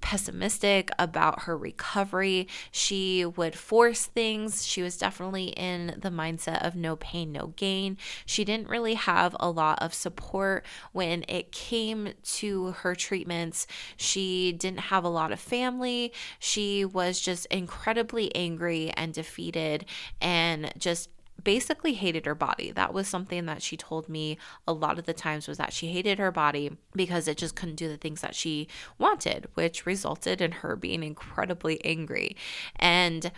pessimistic 0.04 0.90
about 0.98 1.44
her 1.44 1.56
recovery. 1.56 2.46
She 2.70 3.24
would 3.24 3.56
force 3.56 4.04
things. 4.04 4.66
She 4.66 4.82
was 4.82 4.98
definitely 4.98 5.46
in 5.46 5.98
the 5.98 6.10
mindset 6.10 6.64
of 6.64 6.76
no 6.76 6.96
pain, 6.96 7.32
no 7.32 7.54
gain. 7.56 7.96
She 8.26 8.44
didn't 8.44 8.68
really 8.68 8.94
have 8.94 9.34
a 9.40 9.48
lot 9.48 9.82
of 9.82 9.94
support 9.94 10.66
when 10.92 11.24
it 11.26 11.52
came 11.52 12.12
to 12.22 12.72
her 12.72 12.94
treatments. 12.94 13.66
She 13.96 14.52
didn't 14.52 14.80
have 14.80 15.04
a 15.04 15.08
lot 15.08 15.32
of 15.32 15.40
family. 15.40 16.12
She 16.38 16.84
was 16.84 17.18
just 17.18 17.46
incredibly 17.46 18.32
angry 18.36 18.90
and 18.90 19.14
defeated 19.14 19.86
and 20.20 20.70
just 20.76 21.08
basically 21.44 21.94
hated 21.94 22.26
her 22.26 22.34
body. 22.34 22.72
That 22.72 22.92
was 22.92 23.06
something 23.06 23.46
that 23.46 23.62
she 23.62 23.76
told 23.76 24.08
me 24.08 24.38
a 24.66 24.72
lot 24.72 24.98
of 24.98 25.06
the 25.06 25.12
times 25.12 25.46
was 25.46 25.58
that 25.58 25.72
she 25.72 25.88
hated 25.88 26.18
her 26.18 26.32
body 26.32 26.76
because 26.94 27.28
it 27.28 27.36
just 27.36 27.54
couldn't 27.54 27.76
do 27.76 27.88
the 27.88 27.96
things 27.96 28.22
that 28.22 28.34
she 28.34 28.68
wanted, 28.98 29.46
which 29.54 29.86
resulted 29.86 30.40
in 30.40 30.52
her 30.52 30.74
being 30.76 31.02
incredibly 31.02 31.84
angry. 31.84 32.36
And 32.76 33.30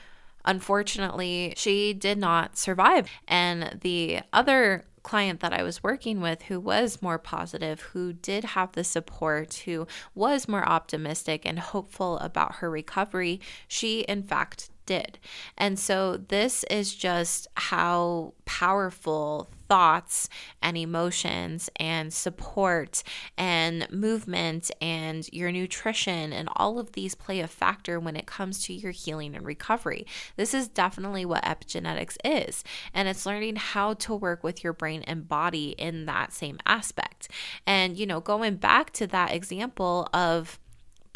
unfortunately, 0.45 1.53
she 1.57 1.93
did 1.93 2.19
not 2.19 2.57
survive. 2.57 3.09
And 3.27 3.79
the 3.83 4.21
other 4.33 4.85
client 5.03 5.39
that 5.39 5.53
I 5.53 5.63
was 5.63 5.85
working 5.85 6.21
with 6.21 6.43
who 6.43 6.59
was 6.59 7.01
more 7.01 7.19
positive, 7.19 7.81
who 7.81 8.13
did 8.13 8.43
have 8.43 8.73
the 8.73 8.83
support, 8.83 9.55
who 9.65 9.87
was 10.17 10.49
more 10.49 10.69
optimistic 10.69 11.43
and 11.47 11.61
hopeful 11.61 12.19
about 12.19 12.57
her 12.57 12.69
recovery, 12.69 13.41
she 13.69 14.01
in 14.01 14.25
fact 14.25 14.69
did. 14.87 15.19
And 15.59 15.79
so 15.79 16.17
this 16.17 16.65
is 16.65 16.95
just 16.95 17.49
how 17.57 18.35
powerful 18.45 19.51
thoughts 19.69 20.29
and 20.63 20.77
emotions 20.77 21.69
and 21.77 22.13
support 22.13 23.03
and 23.37 23.91
movement 23.91 24.71
and 24.81 25.29
your 25.33 25.51
nutrition 25.51 26.33
and 26.33 26.49
all 26.57 26.79
of 26.79 26.93
these 26.93 27.15
play 27.15 27.41
a 27.41 27.49
factor 27.49 27.99
when 27.99 28.17
it 28.17 28.27
comes 28.27 28.63
to 28.65 28.73
your 28.73 28.93
healing 28.93 29.35
and 29.35 29.45
recovery. 29.45 30.07
This 30.37 30.55
is 30.55 30.69
definitely 30.69 31.25
what 31.25 31.45
epigenetics 31.45 32.17
is. 32.25 32.63
And 32.95 33.09
it's 33.09 33.27
learning 33.27 33.57
how 33.57 33.95
to 33.95 34.15
work 34.15 34.45
with 34.45 34.63
your 34.63 34.73
brain 34.73 35.03
and 35.03 35.29
body 35.29 35.71
in 35.71 36.07
that 36.07 36.33
same 36.33 36.59
aspect. 36.65 37.29
And, 37.67 37.97
you 37.97 38.07
know, 38.07 38.21
going 38.21 38.57
back 38.57 38.93
to 38.93 39.07
that 39.09 39.33
example 39.35 40.09
of 40.15 40.59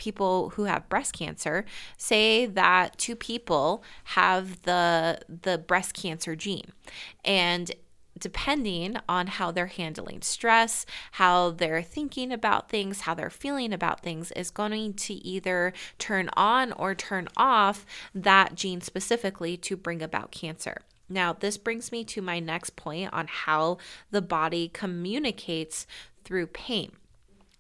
people 0.01 0.51
who 0.51 0.65
have 0.65 0.89
breast 0.89 1.13
cancer, 1.13 1.67
say 1.99 2.47
that 2.47 2.97
two 2.97 3.15
people 3.15 3.85
have 4.05 4.63
the 4.63 5.21
the 5.29 5.59
breast 5.59 5.95
cancer 5.95 6.35
gene 6.35 6.73
and 7.25 7.73
depending 8.19 8.97
on 9.09 9.27
how 9.27 9.51
they're 9.51 9.67
handling 9.67 10.21
stress, 10.23 10.85
how 11.13 11.51
they're 11.51 11.83
thinking 11.83 12.33
about 12.33 12.69
things, 12.69 13.03
how 13.03 13.15
they're 13.15 13.31
feeling 13.31 13.73
about 13.73 14.01
things, 14.01 14.31
is 14.33 14.51
going 14.51 14.93
to 14.95 15.15
either 15.15 15.73
turn 15.99 16.29
on 16.37 16.73
or 16.73 16.95
turn 16.95 17.29
off 17.37 17.87
that 18.15 18.55
gene 18.55 18.81
specifically 18.81 19.57
to 19.57 19.77
bring 19.77 20.03
about 20.03 20.31
cancer. 20.31 20.83
Now, 21.09 21.33
this 21.33 21.57
brings 21.57 21.91
me 21.91 22.05
to 22.05 22.23
my 22.23 22.39
next 22.39 22.77
point 22.77 23.13
on 23.13 23.27
how 23.27 23.79
the 24.11 24.23
body 24.23 24.69
communicates 24.69 25.87
through 26.25 26.49
pain. 26.49 26.93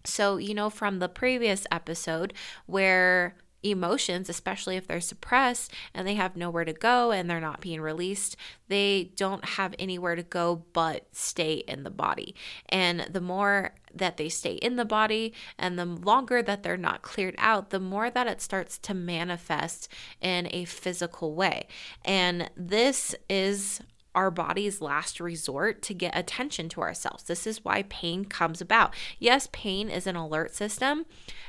So, 0.04 0.36
you 0.36 0.54
know, 0.54 0.70
from 0.70 0.98
the 0.98 1.08
previous 1.08 1.66
episode 1.70 2.34
where 2.66 3.36
emotions, 3.62 4.28
especially 4.28 4.76
if 4.76 4.86
they're 4.86 5.00
suppressed 5.00 5.72
and 5.94 6.06
they 6.06 6.14
have 6.14 6.36
nowhere 6.36 6.64
to 6.64 6.72
go 6.72 7.10
and 7.10 7.28
they're 7.28 7.40
not 7.40 7.60
being 7.60 7.80
released, 7.80 8.36
they 8.68 9.12
don't 9.16 9.44
have 9.44 9.74
anywhere 9.78 10.16
to 10.16 10.22
go 10.22 10.64
but 10.72 11.06
stay 11.12 11.54
in 11.68 11.82
the 11.82 11.90
body. 11.90 12.34
And 12.68 13.00
the 13.10 13.20
more 13.20 13.74
that 13.94 14.16
they 14.16 14.28
stay 14.28 14.54
in 14.54 14.76
the 14.76 14.84
body 14.84 15.34
and 15.58 15.78
the 15.78 15.84
longer 15.84 16.42
that 16.42 16.62
they're 16.62 16.76
not 16.76 17.02
cleared 17.02 17.34
out, 17.38 17.70
the 17.70 17.80
more 17.80 18.10
that 18.10 18.26
it 18.26 18.40
starts 18.40 18.78
to 18.78 18.94
manifest 18.94 19.88
in 20.20 20.48
a 20.50 20.64
physical 20.64 21.34
way. 21.34 21.66
And 22.04 22.50
this 22.56 23.14
is 23.28 23.80
our 24.14 24.30
body's 24.30 24.80
last 24.80 25.20
resort 25.20 25.82
to 25.82 25.94
get 25.94 26.16
attention 26.16 26.68
to 26.70 26.80
ourselves. 26.80 27.24
This 27.24 27.46
is 27.46 27.64
why 27.64 27.84
pain 27.84 28.24
comes 28.24 28.60
about. 28.60 28.94
Yes, 29.18 29.48
pain 29.52 29.88
is 29.88 30.06
an 30.06 30.16
alert 30.16 30.54
system 30.54 31.06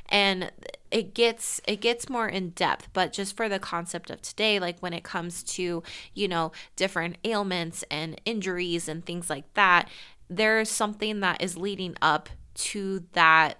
and 0.10 0.52
it 0.92 1.14
gets 1.14 1.62
it 1.68 1.82
gets 1.82 2.10
more 2.10 2.28
in 2.28 2.50
depth, 2.50 2.90
but 2.94 3.14
just 3.14 3.36
for 3.36 3.48
the 3.48 3.60
concept 3.60 4.10
of 4.10 4.22
today, 4.22 4.60
like 4.60 4.80
when 4.80 4.94
it 4.94 5.04
comes 5.04 5.42
to, 5.44 5.82
you 6.14 6.28
know, 6.28 6.52
different 6.76 7.18
ailments 7.24 7.84
and 7.90 8.20
injuries 8.26 8.88
and 8.88 9.06
things 9.06 9.30
like 9.30 9.52
that, 9.54 9.90
there's 10.30 10.70
something 10.70 11.22
that 11.22 11.42
is 11.42 11.58
leading 11.58 11.96
up 12.02 12.30
to 12.54 13.04
that 13.14 13.60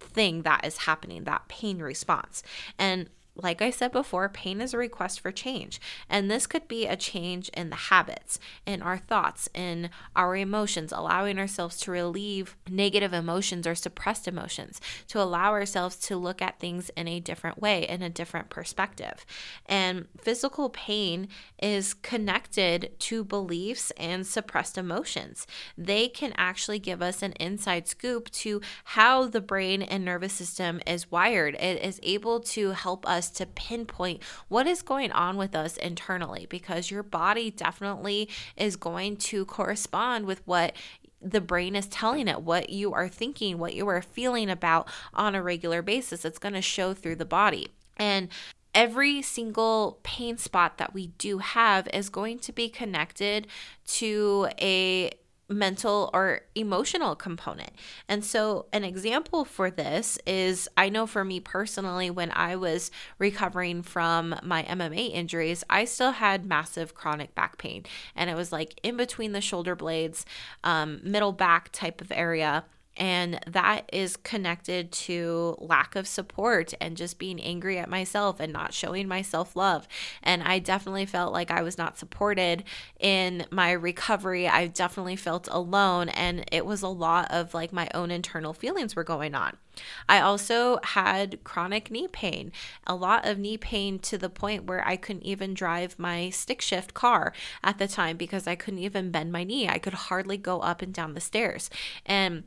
thing 0.00 0.42
that 0.42 0.66
is 0.66 0.78
happening, 0.78 1.24
that 1.24 1.46
pain 1.48 1.78
response. 1.78 2.42
And 2.78 3.08
like 3.34 3.62
I 3.62 3.70
said 3.70 3.92
before, 3.92 4.28
pain 4.28 4.60
is 4.60 4.74
a 4.74 4.78
request 4.78 5.20
for 5.20 5.32
change. 5.32 5.80
And 6.08 6.30
this 6.30 6.46
could 6.46 6.68
be 6.68 6.86
a 6.86 6.96
change 6.96 7.48
in 7.50 7.70
the 7.70 7.76
habits, 7.76 8.38
in 8.66 8.82
our 8.82 8.98
thoughts, 8.98 9.48
in 9.54 9.88
our 10.14 10.36
emotions, 10.36 10.92
allowing 10.92 11.38
ourselves 11.38 11.78
to 11.78 11.90
relieve 11.90 12.56
negative 12.68 13.14
emotions 13.14 13.66
or 13.66 13.74
suppressed 13.74 14.28
emotions, 14.28 14.80
to 15.08 15.20
allow 15.20 15.52
ourselves 15.52 15.96
to 15.96 16.16
look 16.16 16.42
at 16.42 16.60
things 16.60 16.90
in 16.90 17.08
a 17.08 17.20
different 17.20 17.60
way, 17.60 17.88
in 17.88 18.02
a 18.02 18.10
different 18.10 18.50
perspective. 18.50 19.24
And 19.64 20.08
physical 20.18 20.68
pain 20.68 21.28
is 21.58 21.94
connected 21.94 22.92
to 22.98 23.24
beliefs 23.24 23.92
and 23.96 24.26
suppressed 24.26 24.76
emotions. 24.76 25.46
They 25.78 26.08
can 26.08 26.34
actually 26.36 26.80
give 26.80 27.00
us 27.00 27.22
an 27.22 27.32
inside 27.32 27.88
scoop 27.88 28.30
to 28.32 28.60
how 28.84 29.26
the 29.26 29.40
brain 29.40 29.80
and 29.80 30.04
nervous 30.04 30.34
system 30.34 30.80
is 30.86 31.10
wired. 31.10 31.54
It 31.54 31.82
is 31.82 31.98
able 32.02 32.40
to 32.40 32.72
help 32.72 33.08
us 33.08 33.21
to 33.30 33.46
pinpoint 33.46 34.22
what 34.48 34.66
is 34.66 34.82
going 34.82 35.12
on 35.12 35.36
with 35.36 35.54
us 35.54 35.76
internally 35.76 36.46
because 36.48 36.90
your 36.90 37.02
body 37.02 37.50
definitely 37.50 38.28
is 38.56 38.76
going 38.76 39.16
to 39.16 39.44
correspond 39.44 40.26
with 40.26 40.42
what 40.46 40.74
the 41.20 41.40
brain 41.40 41.76
is 41.76 41.86
telling 41.86 42.28
it 42.28 42.42
what 42.42 42.70
you 42.70 42.92
are 42.92 43.08
thinking, 43.08 43.58
what 43.58 43.74
you 43.74 43.86
are 43.88 44.02
feeling 44.02 44.50
about 44.50 44.88
on 45.14 45.34
a 45.34 45.42
regular 45.42 45.82
basis. 45.82 46.24
It's 46.24 46.38
going 46.38 46.54
to 46.54 46.62
show 46.62 46.94
through 46.94 47.16
the 47.16 47.24
body. 47.24 47.68
And 47.96 48.28
every 48.74 49.22
single 49.22 49.98
pain 50.02 50.38
spot 50.38 50.78
that 50.78 50.94
we 50.94 51.08
do 51.18 51.38
have 51.38 51.86
is 51.92 52.08
going 52.08 52.38
to 52.40 52.52
be 52.52 52.68
connected 52.68 53.46
to 53.86 54.48
a 54.60 55.10
mental 55.52 56.10
or 56.12 56.42
emotional 56.54 57.14
component. 57.14 57.70
And 58.08 58.24
so, 58.24 58.66
an 58.72 58.84
example 58.84 59.44
for 59.44 59.70
this 59.70 60.18
is 60.26 60.68
I 60.76 60.88
know 60.88 61.06
for 61.06 61.24
me 61.24 61.40
personally, 61.40 62.10
when 62.10 62.30
I 62.32 62.56
was 62.56 62.90
recovering 63.18 63.82
from 63.82 64.34
my 64.42 64.62
MMA 64.64 65.12
injuries, 65.12 65.64
I 65.68 65.84
still 65.84 66.12
had 66.12 66.46
massive 66.46 66.94
chronic 66.94 67.34
back 67.34 67.58
pain. 67.58 67.84
And 68.14 68.30
it 68.30 68.36
was 68.36 68.52
like 68.52 68.78
in 68.82 68.96
between 68.96 69.32
the 69.32 69.40
shoulder 69.40 69.74
blades, 69.74 70.24
um, 70.64 71.00
middle 71.02 71.32
back 71.32 71.70
type 71.72 72.00
of 72.00 72.12
area. 72.12 72.64
And 72.96 73.40
that 73.46 73.88
is 73.92 74.16
connected 74.16 74.92
to 74.92 75.56
lack 75.58 75.96
of 75.96 76.06
support 76.06 76.74
and 76.80 76.96
just 76.96 77.18
being 77.18 77.40
angry 77.40 77.78
at 77.78 77.88
myself 77.88 78.38
and 78.40 78.52
not 78.52 78.74
showing 78.74 79.08
myself 79.08 79.56
love. 79.56 79.88
And 80.22 80.42
I 80.42 80.58
definitely 80.58 81.06
felt 81.06 81.32
like 81.32 81.50
I 81.50 81.62
was 81.62 81.78
not 81.78 81.98
supported 81.98 82.64
in 83.00 83.46
my 83.50 83.72
recovery. 83.72 84.48
I 84.48 84.66
definitely 84.66 85.16
felt 85.16 85.48
alone. 85.50 86.08
And 86.10 86.44
it 86.52 86.66
was 86.66 86.82
a 86.82 86.88
lot 86.88 87.30
of 87.30 87.54
like 87.54 87.72
my 87.72 87.88
own 87.94 88.10
internal 88.10 88.52
feelings 88.52 88.94
were 88.94 89.04
going 89.04 89.34
on. 89.34 89.56
I 90.08 90.20
also 90.20 90.78
had 90.82 91.42
chronic 91.44 91.90
knee 91.90 92.08
pain, 92.08 92.52
a 92.86 92.94
lot 92.94 93.26
of 93.26 93.38
knee 93.38 93.56
pain 93.56 93.98
to 94.00 94.18
the 94.18 94.28
point 94.28 94.64
where 94.64 94.86
I 94.86 94.96
couldn't 94.96 95.24
even 95.24 95.54
drive 95.54 95.98
my 95.98 96.30
stick 96.30 96.60
shift 96.60 96.92
car 96.92 97.32
at 97.62 97.78
the 97.78 97.88
time 97.88 98.16
because 98.16 98.46
I 98.46 98.54
couldn't 98.54 98.80
even 98.80 99.10
bend 99.10 99.32
my 99.32 99.44
knee. 99.44 99.68
I 99.68 99.78
could 99.78 99.94
hardly 99.94 100.36
go 100.36 100.60
up 100.60 100.82
and 100.82 100.92
down 100.92 101.14
the 101.14 101.20
stairs. 101.20 101.70
And 102.04 102.44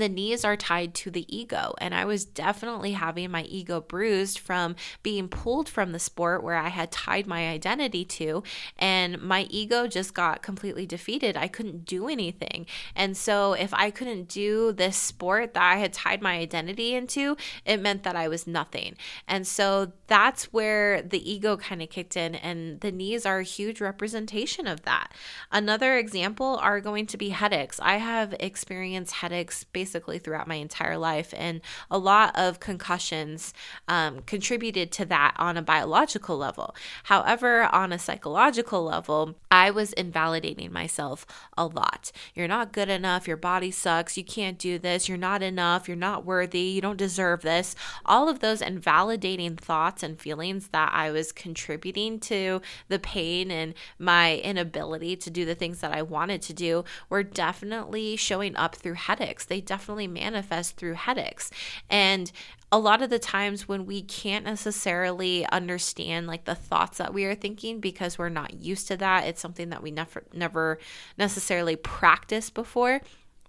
the 0.00 0.08
knees 0.08 0.44
are 0.44 0.56
tied 0.56 0.94
to 0.94 1.10
the 1.10 1.24
ego. 1.34 1.74
And 1.78 1.94
I 1.94 2.04
was 2.04 2.24
definitely 2.24 2.92
having 2.92 3.30
my 3.30 3.42
ego 3.42 3.80
bruised 3.80 4.38
from 4.38 4.76
being 5.02 5.28
pulled 5.28 5.68
from 5.68 5.92
the 5.92 5.98
sport 5.98 6.42
where 6.42 6.56
I 6.56 6.68
had 6.68 6.90
tied 6.90 7.26
my 7.26 7.48
identity 7.48 8.04
to. 8.04 8.42
And 8.78 9.20
my 9.20 9.46
ego 9.50 9.86
just 9.86 10.14
got 10.14 10.42
completely 10.42 10.86
defeated. 10.86 11.36
I 11.36 11.48
couldn't 11.48 11.84
do 11.84 12.08
anything. 12.08 12.66
And 12.94 13.16
so 13.16 13.52
if 13.52 13.72
I 13.74 13.90
couldn't 13.90 14.28
do 14.28 14.72
this 14.72 14.96
sport 14.96 15.54
that 15.54 15.62
I 15.62 15.76
had 15.76 15.92
tied 15.92 16.22
my 16.22 16.38
identity 16.38 16.94
into, 16.94 17.36
it 17.64 17.80
meant 17.80 18.02
that 18.02 18.16
I 18.16 18.28
was 18.28 18.46
nothing. 18.46 18.96
And 19.28 19.46
so 19.46 19.92
that's 20.06 20.52
where 20.52 21.02
the 21.02 21.30
ego 21.30 21.56
kind 21.56 21.82
of 21.82 21.90
kicked 21.90 22.16
in. 22.16 22.34
And 22.34 22.80
the 22.80 22.92
knees 22.92 23.26
are 23.26 23.38
a 23.38 23.44
huge 23.44 23.80
representation 23.80 24.66
of 24.66 24.82
that. 24.82 25.12
Another 25.50 25.96
example 25.98 26.58
are 26.62 26.80
going 26.80 27.06
to 27.06 27.16
be 27.16 27.30
headaches. 27.30 27.78
I 27.80 27.96
have 27.96 28.34
experienced 28.40 29.14
headaches 29.14 29.64
basically 29.84 30.18
throughout 30.18 30.48
my 30.48 30.54
entire 30.54 30.96
life. 30.96 31.34
And 31.36 31.60
a 31.90 31.98
lot 31.98 32.34
of 32.36 32.58
concussions 32.58 33.52
um, 33.86 34.22
contributed 34.22 34.90
to 34.92 35.04
that 35.04 35.34
on 35.36 35.58
a 35.58 35.62
biological 35.62 36.38
level. 36.38 36.74
However, 37.02 37.64
on 37.64 37.92
a 37.92 37.98
psychological 37.98 38.82
level, 38.82 39.34
I 39.50 39.70
was 39.70 39.92
invalidating 39.92 40.72
myself 40.72 41.26
a 41.58 41.66
lot. 41.66 42.12
You're 42.34 42.48
not 42.48 42.72
good 42.72 42.88
enough. 42.88 43.28
Your 43.28 43.36
body 43.36 43.70
sucks. 43.70 44.16
You 44.16 44.24
can't 44.24 44.58
do 44.58 44.78
this. 44.78 45.06
You're 45.06 45.18
not 45.18 45.42
enough. 45.42 45.86
You're 45.86 45.98
not 45.98 46.24
worthy. 46.24 46.60
You 46.60 46.80
don't 46.80 46.96
deserve 46.96 47.42
this. 47.42 47.76
All 48.06 48.30
of 48.30 48.40
those 48.40 48.62
invalidating 48.62 49.56
thoughts 49.56 50.02
and 50.02 50.18
feelings 50.18 50.68
that 50.68 50.92
I 50.94 51.10
was 51.10 51.30
contributing 51.30 52.20
to 52.20 52.62
the 52.88 52.98
pain 52.98 53.50
and 53.50 53.74
my 53.98 54.36
inability 54.38 55.16
to 55.16 55.30
do 55.30 55.44
the 55.44 55.54
things 55.54 55.80
that 55.80 55.92
I 55.92 56.00
wanted 56.00 56.40
to 56.40 56.54
do 56.54 56.84
were 57.10 57.22
definitely 57.22 58.16
showing 58.16 58.56
up 58.56 58.74
through 58.76 58.94
headaches. 58.94 59.44
They 59.44 59.60
definitely 59.74 60.06
manifest 60.06 60.76
through 60.76 60.94
headaches. 60.94 61.50
And 61.90 62.30
a 62.70 62.78
lot 62.78 63.02
of 63.02 63.10
the 63.10 63.18
times 63.18 63.66
when 63.66 63.86
we 63.86 64.02
can't 64.02 64.44
necessarily 64.44 65.44
understand 65.46 66.28
like 66.28 66.44
the 66.44 66.54
thoughts 66.54 66.98
that 66.98 67.12
we 67.12 67.24
are 67.24 67.34
thinking 67.34 67.80
because 67.80 68.16
we're 68.16 68.28
not 68.28 68.54
used 68.54 68.86
to 68.88 68.96
that, 68.98 69.26
it's 69.26 69.40
something 69.40 69.70
that 69.70 69.82
we 69.82 69.90
never 69.90 70.22
never 70.32 70.78
necessarily 71.18 71.74
practiced 71.74 72.54
before 72.54 73.00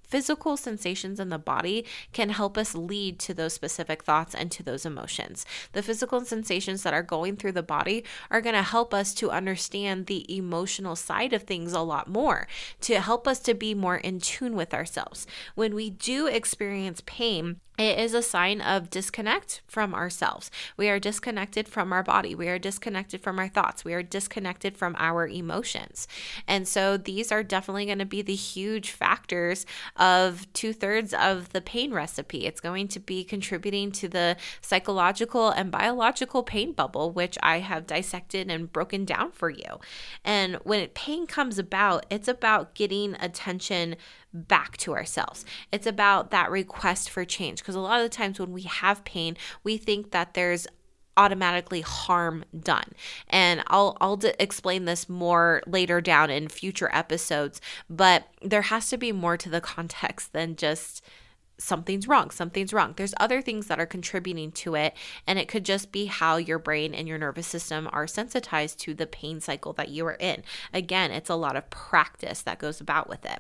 physical 0.08 0.58
sensations 0.58 1.20
in 1.20 1.30
the 1.30 1.38
body 1.38 1.86
can 2.14 2.30
help 2.30 2.58
us 2.58 2.76
lead 2.76 3.20
to 3.20 3.34
those 3.34 3.54
specific 3.54 4.04
thoughts 4.04 4.34
and 4.34 4.52
to 4.52 4.64
those 4.64 4.86
emotions. 4.86 5.46
The 5.74 5.84
physical 5.84 6.22
sensations 6.22 6.84
that 6.84 6.94
are 6.94 7.04
going 7.04 7.36
through 7.36 7.54
the 7.54 7.64
body 7.64 8.04
are 8.30 8.42
going 8.42 8.56
to 8.56 8.64
help 8.64 8.94
us 8.94 9.14
to 9.16 9.32
understand 9.32 10.06
the 10.06 10.26
emotional 10.36 10.96
side 10.96 11.34
of 11.34 11.44
things 11.44 11.74
a 11.74 11.82
lot 11.82 12.08
more, 12.08 12.48
to 12.82 13.00
help 13.00 13.28
us 13.28 13.40
to 13.40 13.54
be 13.54 13.74
more 13.74 13.98
in 13.98 14.20
tune 14.20 14.56
with 14.56 14.74
ourselves. 14.74 15.28
When 15.56 15.76
we 15.76 15.90
do 15.90 16.28
experience 16.28 17.02
pain, 17.06 17.60
it 17.78 18.00
is 18.00 18.14
a 18.14 18.22
sign 18.22 18.62
of 18.62 18.90
disconnect 18.90 19.62
from 19.68 19.94
ourselves. 19.94 20.50
We 20.78 20.90
are 20.90 21.00
disconnected 21.00 21.68
from 21.68 21.92
our 21.92 22.04
body. 22.04 22.36
We 22.36 22.48
are 22.48 22.60
disconnected 22.60 23.22
from 23.22 23.40
our 23.40 23.48
thoughts. 23.48 23.84
We 23.84 23.94
are 23.94 24.04
disconnected 24.04 24.78
from 24.78 24.96
our 24.98 25.28
emotions. 25.28 26.08
And 26.48 26.68
so 26.68 26.98
these 26.98 27.32
are 27.32 27.44
definitely 27.44 27.86
going 27.86 28.00
to 28.00 28.06
be 28.06 28.22
the 28.22 28.36
huge 28.36 28.92
factors 28.92 29.66
of 29.96 30.52
two 30.54 30.74
thirds 30.74 31.14
of 31.14 31.50
the 31.50 31.62
pain 31.62 31.94
recipe. 31.94 32.46
It's 32.46 32.62
going 32.62 32.88
to 32.90 33.00
be 33.00 33.24
contributing 33.24 33.92
to 33.94 34.08
the 34.08 34.38
psychological 34.62 35.50
and 35.50 35.72
biological 35.72 36.44
pain 36.44 36.72
bubble, 36.72 37.12
which 37.12 37.38
I 37.44 37.60
have 37.60 37.88
dissected 37.88 38.50
and 38.50 38.72
broken 38.72 39.06
down 39.06 39.32
for 39.32 39.50
you. 39.50 39.80
And 40.24 40.56
when 40.64 40.88
pain 40.90 41.28
comes 41.28 41.60
about, 41.60 42.06
it's 42.10 42.28
about 42.28 42.74
getting 42.76 43.16
attention 43.16 43.96
back 44.36 44.78
to 44.78 44.94
ourselves. 44.94 45.46
It's 45.72 45.88
about 45.88 46.32
that 46.32 46.52
request 46.52 47.10
for 47.10 47.26
change 47.26 47.60
because 47.60 47.76
a 47.76 47.80
lot 47.80 48.00
of 48.00 48.04
the 48.04 48.16
times 48.16 48.40
when 48.40 48.52
we 48.52 48.64
have 48.64 49.06
pain, 49.06 49.38
we 49.64 49.78
think 49.78 50.12
that 50.12 50.34
there's 50.34 50.68
automatically 51.18 51.82
harm 51.82 52.44
done. 52.58 52.92
And 53.30 53.64
I'll 53.68 53.98
I'll 54.02 54.18
d- 54.18 54.34
explain 54.40 54.86
this 54.86 55.08
more 55.08 55.62
later 55.66 56.02
down 56.02 56.30
in 56.30 56.50
future 56.50 56.90
episodes, 56.94 57.62
but 57.90 58.28
there 58.42 58.64
has 58.64 58.90
to 58.90 58.98
be 58.98 59.12
more 59.12 59.38
to 59.38 59.50
the 59.50 59.62
context 59.62 60.34
than 60.34 60.56
just 60.56 61.02
something's 61.58 62.08
wrong, 62.08 62.32
something's 62.32 62.74
wrong. 62.74 62.94
There's 62.98 63.14
other 63.18 63.42
things 63.42 63.68
that 63.68 63.80
are 63.80 63.86
contributing 63.86 64.52
to 64.54 64.76
it, 64.76 64.94
and 65.26 65.40
it 65.40 65.48
could 65.48 65.64
just 65.64 65.92
be 65.92 66.08
how 66.08 66.36
your 66.36 66.60
brain 66.60 66.94
and 66.94 67.08
your 67.08 67.18
nervous 67.18 67.48
system 67.48 67.90
are 67.94 68.08
sensitized 68.08 68.80
to 68.82 68.94
the 68.94 69.08
pain 69.08 69.40
cycle 69.40 69.72
that 69.74 69.90
you 69.90 70.06
are 70.06 70.18
in. 70.20 70.44
Again, 70.74 71.12
it's 71.12 71.30
a 71.30 71.36
lot 71.36 71.56
of 71.56 71.70
practice 71.70 72.42
that 72.42 72.60
goes 72.60 72.82
about 72.82 73.08
with 73.08 73.26
it. 73.26 73.40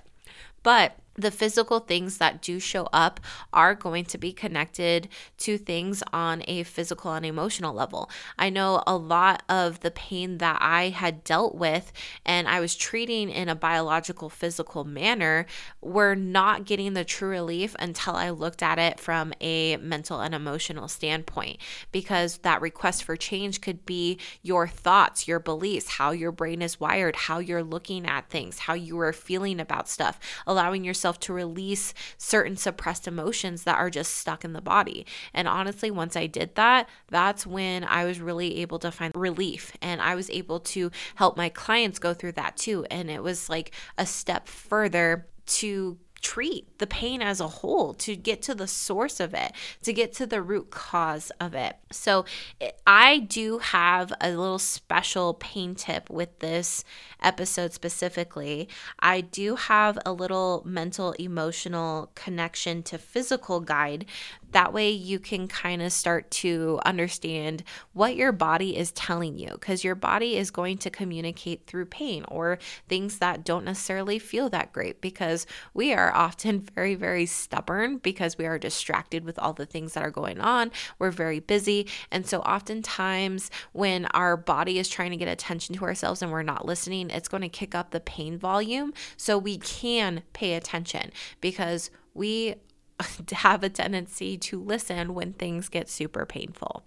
But 0.66 0.98
the 1.16 1.32
physical 1.32 1.80
things 1.80 2.18
that 2.18 2.42
do 2.42 2.60
show 2.60 2.88
up 2.92 3.20
are 3.54 3.74
going 3.74 4.06
to 4.06 4.18
be 4.18 4.34
connected 4.34 5.08
to 5.38 5.58
things 5.58 6.04
on 6.12 6.44
a 6.48 6.64
physical 6.64 7.14
and 7.14 7.26
emotional 7.26 7.74
level. 7.74 8.10
I 8.38 8.50
know 8.50 8.84
a 8.86 8.98
lot 8.98 9.44
of 9.48 9.80
the 9.80 9.92
pain 9.92 10.40
that 10.40 10.58
I 10.62 10.90
had 10.90 11.24
dealt 11.24 11.56
with 11.56 11.94
and 12.26 12.48
I 12.48 12.60
was 12.60 12.76
treating 12.76 13.30
in 13.30 13.48
a 13.48 13.56
biological, 13.56 14.30
physical 14.30 14.84
manner 14.84 15.46
were 15.82 16.16
not 16.16 16.66
getting 16.66 16.94
the 16.94 17.06
true 17.06 17.30
relief 17.30 17.76
until 17.80 18.16
I 18.16 18.30
looked 18.32 18.62
at 18.62 18.80
it 18.80 19.00
from 19.00 19.34
a 19.40 19.78
mental 19.78 20.20
and 20.20 20.36
emotional 20.36 20.88
standpoint. 20.88 21.60
Because 21.92 22.38
that 22.40 22.62
request 22.62 23.04
for 23.04 23.16
change 23.16 23.62
could 23.62 23.86
be 23.86 24.20
your 24.42 24.68
thoughts, 24.68 25.28
your 25.28 25.40
beliefs, 25.40 25.92
how 25.92 26.12
your 26.12 26.32
brain 26.32 26.62
is 26.62 26.80
wired, 26.80 27.16
how 27.16 27.40
you're 27.40 27.64
looking 27.64 28.06
at 28.06 28.30
things, 28.30 28.60
how 28.60 28.74
you 28.74 29.00
are 29.00 29.14
feeling 29.14 29.60
about 29.60 29.88
stuff, 29.88 30.20
allowing 30.46 30.84
yourself 30.84 31.05
yourself 31.06 31.20
to 31.20 31.34
release 31.34 31.94
certain 32.18 32.58
suppressed 32.58 33.08
emotions 33.08 33.64
that 33.64 33.78
are 33.78 33.92
just 33.92 34.18
stuck 34.18 34.44
in 34.44 34.54
the 34.54 34.62
body. 34.62 35.06
And 35.36 35.48
honestly, 35.48 35.92
once 35.92 36.16
I 36.16 36.26
did 36.26 36.56
that, 36.56 36.90
that's 37.10 37.46
when 37.46 37.84
I 37.84 38.06
was 38.06 38.20
really 38.20 38.58
able 38.62 38.80
to 38.80 38.90
find 38.90 39.14
relief 39.16 39.72
and 39.84 40.02
I 40.02 40.16
was 40.16 40.32
able 40.32 40.60
to 40.62 40.90
help 41.14 41.38
my 41.38 41.50
clients 41.50 42.00
go 42.00 42.16
through 42.16 42.32
that 42.34 42.58
too. 42.58 42.86
And 42.90 43.12
it 43.12 43.22
was 43.22 43.50
like 43.50 43.72
a 44.00 44.06
step 44.08 44.48
further 44.48 45.28
to 45.46 46.00
treat 46.22 46.78
the 46.80 46.88
pain 46.88 47.22
as 47.22 47.40
a 47.40 47.48
whole, 47.48 47.94
to 47.94 48.16
get 48.16 48.42
to 48.44 48.56
the 48.56 48.68
source 48.68 49.20
of 49.20 49.34
it, 49.34 49.52
to 49.84 49.94
get 49.94 50.14
to 50.14 50.26
the 50.26 50.42
root 50.42 50.72
cause 50.72 51.32
of 51.40 51.54
it. 51.54 51.76
So, 51.92 52.26
eh, 52.60 52.72
I 52.88 53.20
do 53.20 53.60
have 53.60 54.12
a 54.20 54.30
little 54.30 54.60
special 54.60 55.34
pain 55.36 55.76
tip 55.76 56.10
with 56.10 56.40
this 56.40 56.84
episode 57.22 57.74
specifically. 57.74 58.68
I 59.00 59.22
do 59.22 59.56
have 59.56 59.98
a 60.06 60.14
little 60.14 60.64
mental 60.66 61.14
emotional 61.14 62.12
connection 62.16 62.84
to 62.84 62.98
physical 62.98 63.60
guide 63.60 64.06
that 64.52 64.74
way, 64.74 64.90
you 64.90 65.20
can 65.20 65.48
kind 65.48 65.82
of 65.82 65.92
start 65.92 66.30
to 66.32 66.80
understand 66.86 67.64
what 67.94 68.16
your 68.16 68.32
body 68.32 68.78
is 68.78 68.92
telling 68.92 69.38
you 69.38 69.50
because 69.52 69.84
your 69.84 69.96
body 69.96 70.38
is 70.38 70.52
going 70.52 70.78
to 70.80 70.90
communicate 70.90 71.66
through 71.68 71.86
pain 71.86 72.24
or 72.28 72.58
things 72.88 73.20
that 73.20 73.44
don't 73.44 73.66
necessarily 73.66 74.20
feel 74.20 74.50
that 74.50 74.72
great 74.72 75.02
because 75.02 75.46
we 75.74 75.94
are 75.94 76.14
often 76.14 76.60
very, 76.76 76.96
very 76.96 77.26
stubborn 77.26 77.98
because 77.98 78.38
we 78.38 78.46
are 78.46 78.58
distracted 78.58 79.26
with 79.26 79.38
all 79.40 79.54
the 79.54 79.66
things 79.66 79.94
that 79.94 80.04
are 80.04 80.12
going 80.12 80.40
on. 80.40 80.72
We're 81.00 81.12
very 81.12 81.40
busy. 81.40 81.88
And 82.12 82.26
so, 82.26 82.40
oftentimes, 82.42 83.52
when 83.74 84.06
our 84.08 84.38
body 84.38 84.80
is 84.80 84.90
trying 84.90 85.12
to 85.12 85.18
get 85.18 85.28
attention 85.28 85.76
to 85.76 85.84
ourselves 85.84 86.22
and 86.22 86.32
we're 86.32 86.44
not 86.44 86.66
listening, 86.66 87.10
it's 87.10 87.28
going 87.28 87.42
to 87.42 87.50
kick 87.50 87.76
up 87.76 87.92
the 87.92 88.00
pain 88.00 88.38
volume 88.38 88.94
so 89.18 89.38
we 89.38 89.58
can 89.58 90.24
pay 90.34 90.54
attention 90.54 91.12
because 91.42 91.90
we 92.14 92.56
have 93.34 93.64
a 93.64 93.70
tendency 93.70 94.38
to 94.38 94.62
listen 94.62 95.14
when 95.14 95.34
things 95.34 95.68
get 95.68 95.90
super 95.90 96.26
painful. 96.26 96.84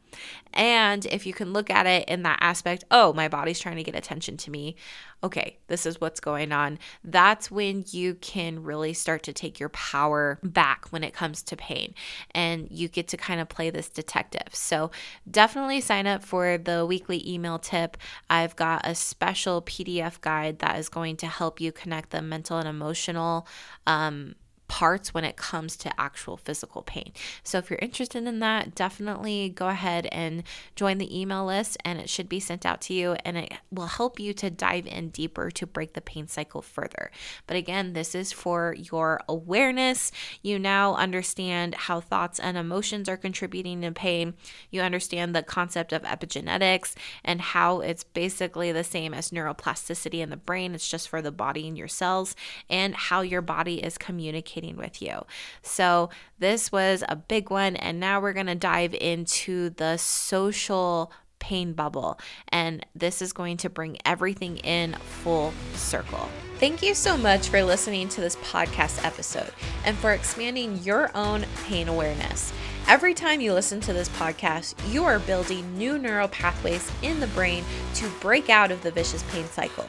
And 0.55 1.05
if 1.07 1.27
you 1.27 1.35
can 1.35 1.53
look 1.53 1.69
at 1.69 1.87
it 1.87 2.09
in 2.09 2.23
that 2.23 2.39
aspect, 2.41 2.85
oh, 2.91 3.13
my 3.13 3.29
body's 3.29 3.61
trying 3.61 3.77
to 3.77 3.83
get 3.83 3.95
attention 3.95 4.39
to 4.39 4.51
me. 4.51 4.77
Okay, 5.23 5.59
this 5.67 5.85
is 5.85 6.01
what's 6.01 6.21
going 6.21 6.51
on. 6.51 6.79
That's 7.05 7.51
when 7.51 7.85
you 7.89 8.15
can 8.15 8.63
really 8.63 8.95
start 8.95 9.23
to 9.25 9.33
take 9.35 9.61
your 9.61 9.69
power 9.71 10.39
back 10.43 10.87
when 10.91 11.05
it 11.05 11.13
comes 11.13 11.43
to 11.43 11.57
pain. 11.57 11.95
And 12.31 12.69
you 12.71 12.89
get 12.89 13.09
to 13.09 13.19
kind 13.19 13.41
of 13.41 13.49
play 13.49 13.69
this 13.69 13.91
detective. 13.91 14.55
So 14.55 14.91
definitely 15.31 15.83
sign 15.83 16.07
up 16.07 16.25
for 16.25 16.57
the 16.57 16.87
weekly 16.87 17.29
email 17.29 17.59
tip. 17.59 17.99
I've 18.31 18.57
got 18.57 18.87
a 18.87 18.95
special 18.95 19.61
PDF 19.61 20.21
guide 20.23 20.61
that 20.61 20.79
is 20.79 20.89
going 20.89 21.17
to 21.19 21.27
help 21.27 21.61
you 21.61 21.71
connect 21.71 22.11
the 22.11 22.23
mental 22.23 22.57
and 22.59 22.69
emotional. 22.69 23.47
Um, 23.87 24.37
parts 24.69 25.15
when 25.15 25.25
it 25.25 25.37
comes 25.37 25.77
to 25.77 26.01
actual 26.01 26.37
physical 26.37 26.83
pain. 26.83 27.13
So 27.43 27.59
if 27.59 27.71
you're 27.71 27.79
interested 27.81 28.27
in 28.27 28.39
that, 28.41 28.75
definitely 28.75 29.49
go 29.49 29.69
ahead 29.69 30.07
and 30.13 30.43
join 30.77 30.99
the 30.99 31.19
email 31.19 31.47
list 31.47 31.79
and 31.85 31.99
it 31.99 32.11
should 32.11 32.29
be 32.29 32.39
sent 32.39 32.67
out 32.67 32.83
to 32.83 32.95
you 32.95 33.17
and 33.25 33.39
it 33.39 33.55
will 33.71 33.87
help 33.87 34.21
you 34.21 34.35
to 34.35 34.51
dive 34.51 34.87
in 34.87 35.09
deeper 35.09 35.51
to 35.51 35.67
break 35.67 35.95
the 35.95 36.01
pain 36.01 36.29
cycle 36.29 36.61
further. 36.61 37.11
But 37.47 37.57
again, 37.57 37.95
this 37.95 38.15
is 38.15 38.31
for 38.31 38.75
your 38.79 39.23
awareness. 39.27 40.13
You 40.43 40.59
now 40.59 40.95
understand 40.95 41.75
how 41.75 42.01
thoughts 42.01 42.39
and 42.39 42.59
emotions 42.59 43.09
are 43.09 43.17
contributing 43.17 43.81
to 43.81 43.93
pain. 43.93 44.35
You 44.71 44.83
understand 44.83 45.35
the 45.35 45.43
concept 45.43 45.93
of 45.93 46.03
epigenetics 46.03 46.95
and 47.25 47.41
how 47.41 47.81
it's 47.81 48.05
basically 48.05 48.71
the 48.71 48.85
same 48.85 49.15
as 49.15 49.31
neuroplasticity 49.31 50.21
in 50.21 50.29
the 50.29 50.37
brain. 50.37 50.75
It's 50.75 50.89
just 50.89 51.09
for 51.09 51.23
the 51.23 51.33
body 51.33 51.67
and 51.67 51.79
your 51.79 51.89
cells 51.89 52.37
and 52.69 52.95
how 52.95 53.23
your 53.23 53.41
body 53.41 53.83
is 53.83 53.97
communicating 53.97 54.58
communicating 54.59 54.77
with 54.77 55.03
you. 55.03 55.25
So, 55.63 56.11
this 56.39 56.73
was 56.73 57.05
a 57.09 57.17
big 57.17 57.51
one. 57.51 57.77
And 57.77 58.01
now 58.01 58.21
we're 58.21 58.33
going 58.33 58.47
to 58.47 58.55
dive 58.55 58.95
into 58.95 59.71
the 59.71 59.97
social 59.97 61.13
pain 61.39 61.73
bubble. 61.73 62.19
And 62.49 62.85
this 62.95 63.23
is 63.23 63.33
going 63.33 63.59
to 63.59 63.71
bring 63.71 63.99
everything 64.05 64.59
in 64.59 64.95
full 64.95 65.53
circle. 65.75 66.29
Thank 66.59 66.83
you 66.83 66.95
so 66.95 67.17
much 67.17 67.49
for 67.49 67.63
listening 67.63 68.09
to 68.09 68.21
this 68.21 68.35
podcast 68.37 69.05
episode 69.05 69.53
and 69.85 69.97
for 69.97 70.13
expanding 70.13 70.83
your 70.83 71.17
own 71.17 71.47
pain 71.65 71.87
awareness. 71.87 72.53
Every 72.89 73.15
time 73.15 73.41
you 73.41 73.53
listen 73.53 73.81
to 73.83 73.93
this 73.93 74.09
podcast, 74.09 74.75
you 74.93 75.05
are 75.05 75.21
building 75.21 75.79
new 75.79 75.99
neural 75.99 76.27
pathways 76.27 76.91
in 77.03 77.21
the 77.21 77.27
brain 77.29 77.63
to 77.95 78.09
break 78.21 78.51
out 78.51 78.73
of 78.73 78.83
the 78.83 78.91
vicious 78.91 79.23
pain 79.31 79.45
cycle. 79.45 79.89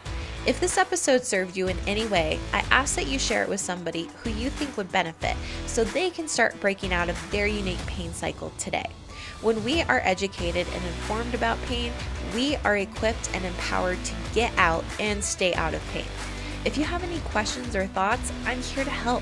If 0.49 0.59
this 0.59 0.79
episode 0.79 1.23
served 1.25 1.55
you 1.55 1.67
in 1.67 1.77
any 1.85 2.07
way, 2.07 2.39
I 2.53 2.65
ask 2.71 2.95
that 2.95 3.05
you 3.05 3.19
share 3.19 3.43
it 3.43 3.49
with 3.49 3.59
somebody 3.59 4.09
who 4.23 4.31
you 4.31 4.49
think 4.49 4.75
would 4.77 4.91
benefit 4.91 5.37
so 5.67 5.83
they 5.83 6.09
can 6.09 6.27
start 6.27 6.59
breaking 6.59 6.91
out 6.91 7.07
of 7.07 7.31
their 7.31 7.45
unique 7.45 7.85
pain 7.85 8.13
cycle 8.13 8.51
today. 8.57 8.87
When 9.43 9.63
we 9.63 9.83
are 9.83 10.01
educated 10.03 10.65
and 10.73 10.83
informed 10.83 11.35
about 11.35 11.61
pain, 11.65 11.91
we 12.33 12.55
are 12.65 12.77
equipped 12.77 13.29
and 13.35 13.45
empowered 13.45 14.03
to 14.03 14.15
get 14.33 14.51
out 14.57 14.83
and 14.99 15.23
stay 15.23 15.53
out 15.53 15.75
of 15.75 15.87
pain. 15.91 16.07
If 16.65 16.79
you 16.79 16.83
have 16.83 17.03
any 17.03 17.19
questions 17.19 17.75
or 17.75 17.85
thoughts, 17.85 18.33
I'm 18.47 18.59
here 18.59 18.83
to 18.83 18.89
help. 18.89 19.21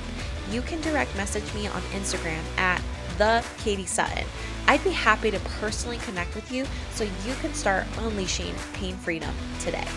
You 0.50 0.62
can 0.62 0.80
direct 0.80 1.14
message 1.18 1.54
me 1.54 1.68
on 1.68 1.82
Instagram 1.92 2.42
at 2.58 2.82
the 3.18 3.44
Katie 3.58 3.86
Sutton. 3.86 4.24
I'd 4.66 4.82
be 4.82 4.92
happy 4.92 5.32
to 5.32 5.40
personally 5.60 5.98
connect 5.98 6.36
with 6.36 6.50
you 6.54 6.66
so 6.94 7.04
you 7.04 7.36
can 7.42 7.54
start 7.54 7.86
unleashing 7.98 8.56
pain 8.72 8.96
freedom 8.96 9.36
today. 9.60 9.88